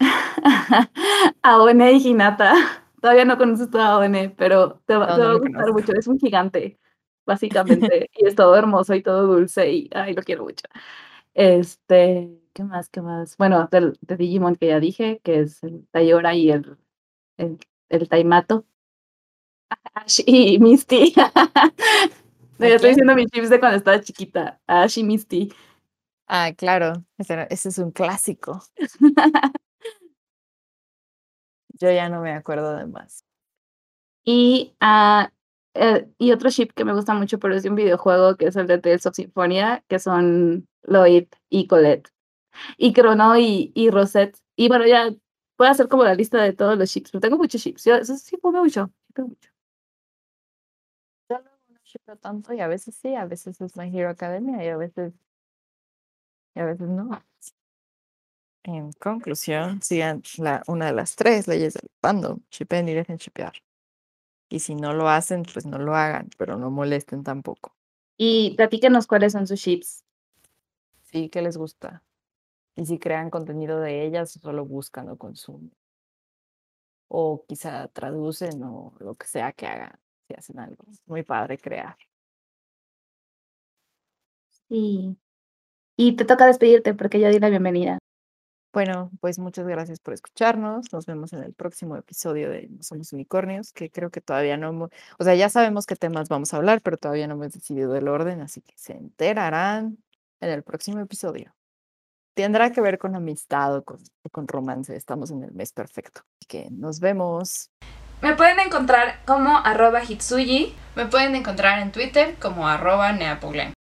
Aone 1.42 1.92
y 1.92 2.08
Hinata. 2.08 2.54
Todavía 3.00 3.24
no 3.24 3.38
conoces 3.38 3.74
a 3.74 3.86
Aone, 3.94 4.30
pero 4.30 4.80
te 4.86 4.96
va, 4.96 5.06
No, 5.06 5.16
te 5.16 5.22
no 5.22 5.28
va 5.28 5.32
a 5.32 5.38
gustar 5.38 5.70
conozco. 5.70 5.72
mucho. 5.72 5.92
Es 5.94 6.06
un 6.08 6.18
gigante, 6.18 6.78
básicamente, 7.26 8.10
y 8.14 8.26
es 8.26 8.34
todo 8.34 8.56
hermoso 8.56 8.94
y 8.94 9.02
todo 9.02 9.26
dulce 9.26 9.70
y 9.72 9.90
ay, 9.94 10.14
lo 10.14 10.22
quiero 10.22 10.44
mucho. 10.44 10.66
Este, 11.34 12.30
¿qué 12.56 12.64
más? 12.64 12.88
¿Qué 12.88 13.02
más? 13.02 13.36
Bueno, 13.36 13.68
del, 13.70 13.98
de 14.00 14.16
Digimon 14.16 14.56
que 14.56 14.68
ya 14.68 14.80
dije, 14.80 15.20
que 15.22 15.40
es 15.40 15.62
el 15.62 15.86
Tayora 15.90 16.34
y 16.34 16.50
el, 16.50 16.78
el, 17.36 17.58
el 17.90 18.08
Taimato. 18.08 18.64
Ash 19.94 20.22
y 20.26 20.58
Misty. 20.58 21.14
No, 22.58 22.64
¿A 22.64 22.68
ya 22.70 22.76
estoy 22.76 22.88
diciendo 22.88 23.14
mis 23.14 23.26
chips 23.30 23.50
de 23.50 23.60
cuando 23.60 23.76
estaba 23.76 24.00
chiquita. 24.00 24.58
Ash 24.66 24.98
y 24.98 25.04
Misty. 25.04 25.52
Ah, 26.26 26.52
claro, 26.56 27.04
ese, 27.18 27.46
es 27.50 27.76
un 27.76 27.90
clásico. 27.90 28.62
Yo 31.78 31.90
ya 31.90 32.08
no 32.08 32.22
me 32.22 32.32
acuerdo 32.32 32.74
de 32.74 32.86
más. 32.86 33.26
Y, 34.24 34.74
eh, 35.74 36.08
y 36.16 36.32
otro 36.32 36.48
ship 36.48 36.70
que 36.74 36.86
me 36.86 36.94
gusta 36.94 37.12
mucho, 37.12 37.38
pero 37.38 37.54
es 37.54 37.62
de 37.62 37.68
un 37.68 37.76
videojuego, 37.76 38.36
que 38.36 38.46
es 38.46 38.56
el 38.56 38.66
de 38.66 38.78
Tales 38.78 39.04
of 39.04 39.14
Symphonia, 39.14 39.84
que 39.86 39.98
son 39.98 40.66
Lloyd 40.84 41.26
y 41.50 41.66
Colette. 41.66 42.15
Y 42.76 42.92
Crono 42.92 43.36
y, 43.38 43.72
y 43.74 43.90
Rosette. 43.90 44.38
Y 44.56 44.68
bueno, 44.68 44.86
ya 44.86 45.10
voy 45.58 45.68
a 45.68 45.70
hacer 45.70 45.88
como 45.88 46.04
la 46.04 46.14
lista 46.14 46.42
de 46.42 46.52
todos 46.52 46.78
los 46.78 46.90
ships, 46.90 47.10
pero 47.10 47.20
tengo 47.20 47.36
muchos 47.36 47.60
ships. 47.60 47.84
Yo 47.84 47.96
eso 47.96 48.16
sí 48.16 48.36
pongo 48.36 48.62
mucho. 48.62 48.90
shipeo 49.08 49.28
mucho. 49.28 49.50
Yo 51.28 51.38
no 51.38 51.78
shipeo 51.84 52.16
tanto 52.16 52.52
y 52.52 52.60
a 52.60 52.68
veces 52.68 52.94
sí, 52.94 53.14
a 53.14 53.24
veces 53.24 53.60
es 53.60 53.76
My 53.76 53.96
Hero 53.96 54.10
Academia 54.10 54.62
y 54.64 54.68
a 54.68 54.76
veces, 54.76 55.14
y 56.54 56.60
a 56.60 56.64
veces 56.64 56.88
no. 56.88 57.22
En 58.64 58.92
conclusión, 58.94 59.80
sigan 59.80 60.22
la, 60.38 60.62
una 60.66 60.86
de 60.86 60.92
las 60.92 61.14
tres 61.14 61.46
leyes 61.46 61.74
del 61.74 61.88
fandom, 62.00 62.40
shipen 62.50 62.88
y 62.88 62.94
dejen 62.94 63.16
shipear. 63.16 63.52
Y 64.48 64.60
si 64.60 64.74
no 64.74 64.92
lo 64.92 65.08
hacen, 65.08 65.44
pues 65.44 65.66
no 65.66 65.78
lo 65.78 65.94
hagan, 65.94 66.30
pero 66.36 66.56
no 66.56 66.70
molesten 66.70 67.22
tampoco. 67.22 67.76
Y 68.16 68.54
platíquenos 68.56 69.06
cuáles 69.06 69.32
son 69.32 69.46
sus 69.46 69.60
ships. 69.60 70.04
Sí, 71.02 71.28
que 71.28 71.42
les 71.42 71.56
gusta. 71.56 72.02
Y 72.76 72.86
si 72.86 72.98
crean 72.98 73.28
contenido 73.30 73.80
de 73.80 74.04
ellas, 74.06 74.30
solo 74.32 74.64
buscan 74.64 75.08
o 75.08 75.16
consumen. 75.18 75.72
O 77.20 77.44
quizá 77.48 77.88
traducen 77.98 78.62
o 78.62 78.92
lo 79.00 79.14
que 79.18 79.26
sea 79.26 79.52
que 79.52 79.66
hagan, 79.66 79.98
si 80.28 80.34
hacen 80.34 80.58
algo. 80.60 80.84
Es 80.90 81.00
muy 81.06 81.22
padre 81.22 81.58
crear. 81.58 81.96
Sí. 84.68 85.16
Y 85.96 86.16
te 86.16 86.26
toca 86.26 86.46
despedirte 86.46 86.94
porque 86.94 87.20
yo 87.20 87.30
di 87.30 87.40
la 87.40 87.50
bienvenida. 87.50 87.98
Bueno, 88.74 89.10
pues 89.20 89.38
muchas 89.40 89.66
gracias 89.66 90.00
por 90.00 90.14
escucharnos. 90.14 90.92
Nos 90.92 91.06
vemos 91.06 91.32
en 91.34 91.44
el 91.44 91.54
próximo 91.54 91.96
episodio 91.96 92.50
de 92.50 92.68
No 92.68 92.84
Somos 92.84 93.12
Unicornios, 93.14 93.72
que 93.72 93.90
creo 93.90 94.10
que 94.12 94.22
todavía 94.22 94.58
no, 94.58 94.70
hemos- 94.70 94.90
o 95.18 95.24
sea, 95.24 95.34
ya 95.36 95.48
sabemos 95.50 95.86
qué 95.86 95.96
temas 95.96 96.28
vamos 96.30 96.54
a 96.54 96.58
hablar, 96.58 96.82
pero 96.82 96.98
todavía 96.98 97.26
no 97.28 97.34
hemos 97.36 97.52
decidido 97.52 97.96
el 97.96 98.08
orden, 98.08 98.42
así 98.42 98.62
que 98.62 98.74
se 98.78 98.94
enterarán 98.94 99.98
en 100.40 100.50
el 100.50 100.64
próximo 100.64 101.00
episodio. 101.00 101.55
Tendrá 102.36 102.70
que 102.70 102.82
ver 102.82 102.98
con 102.98 103.16
amistad 103.16 103.76
o 103.78 103.82
con, 103.82 103.98
o 104.22 104.28
con 104.30 104.46
romance. 104.46 104.94
Estamos 104.94 105.30
en 105.30 105.42
el 105.42 105.52
mes 105.52 105.72
perfecto. 105.72 106.20
Así 106.38 106.46
que 106.46 106.68
nos 106.70 107.00
vemos. 107.00 107.70
Me 108.20 108.36
pueden 108.36 108.60
encontrar 108.60 109.20
como 109.24 109.56
arroba 109.58 110.04
hitsuyi. 110.04 110.74
Me 110.94 111.06
pueden 111.06 111.34
encontrar 111.34 111.80
en 111.80 111.92
Twitter 111.92 112.36
como 112.38 112.68
arroba 112.68 113.12
neapoglen. 113.12 113.72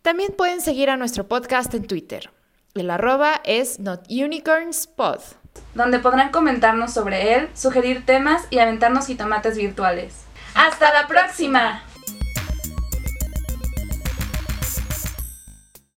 También 0.00 0.32
pueden 0.36 0.60
seguir 0.60 0.90
a 0.90 0.96
nuestro 0.96 1.26
podcast 1.26 1.74
en 1.74 1.86
Twitter. 1.86 2.30
El 2.74 2.88
arroba 2.90 3.40
es 3.44 3.78
notunicornspod. 3.80 5.20
donde 5.74 5.98
podrán 5.98 6.30
comentarnos 6.30 6.92
sobre 6.92 7.34
él, 7.34 7.50
sugerir 7.52 8.06
temas 8.06 8.46
y 8.48 8.58
aventarnos 8.60 9.06
jitomates 9.06 9.58
virtuales. 9.58 10.24
¡Hasta 10.54 10.92
la 10.94 11.06
próxima! 11.06 11.82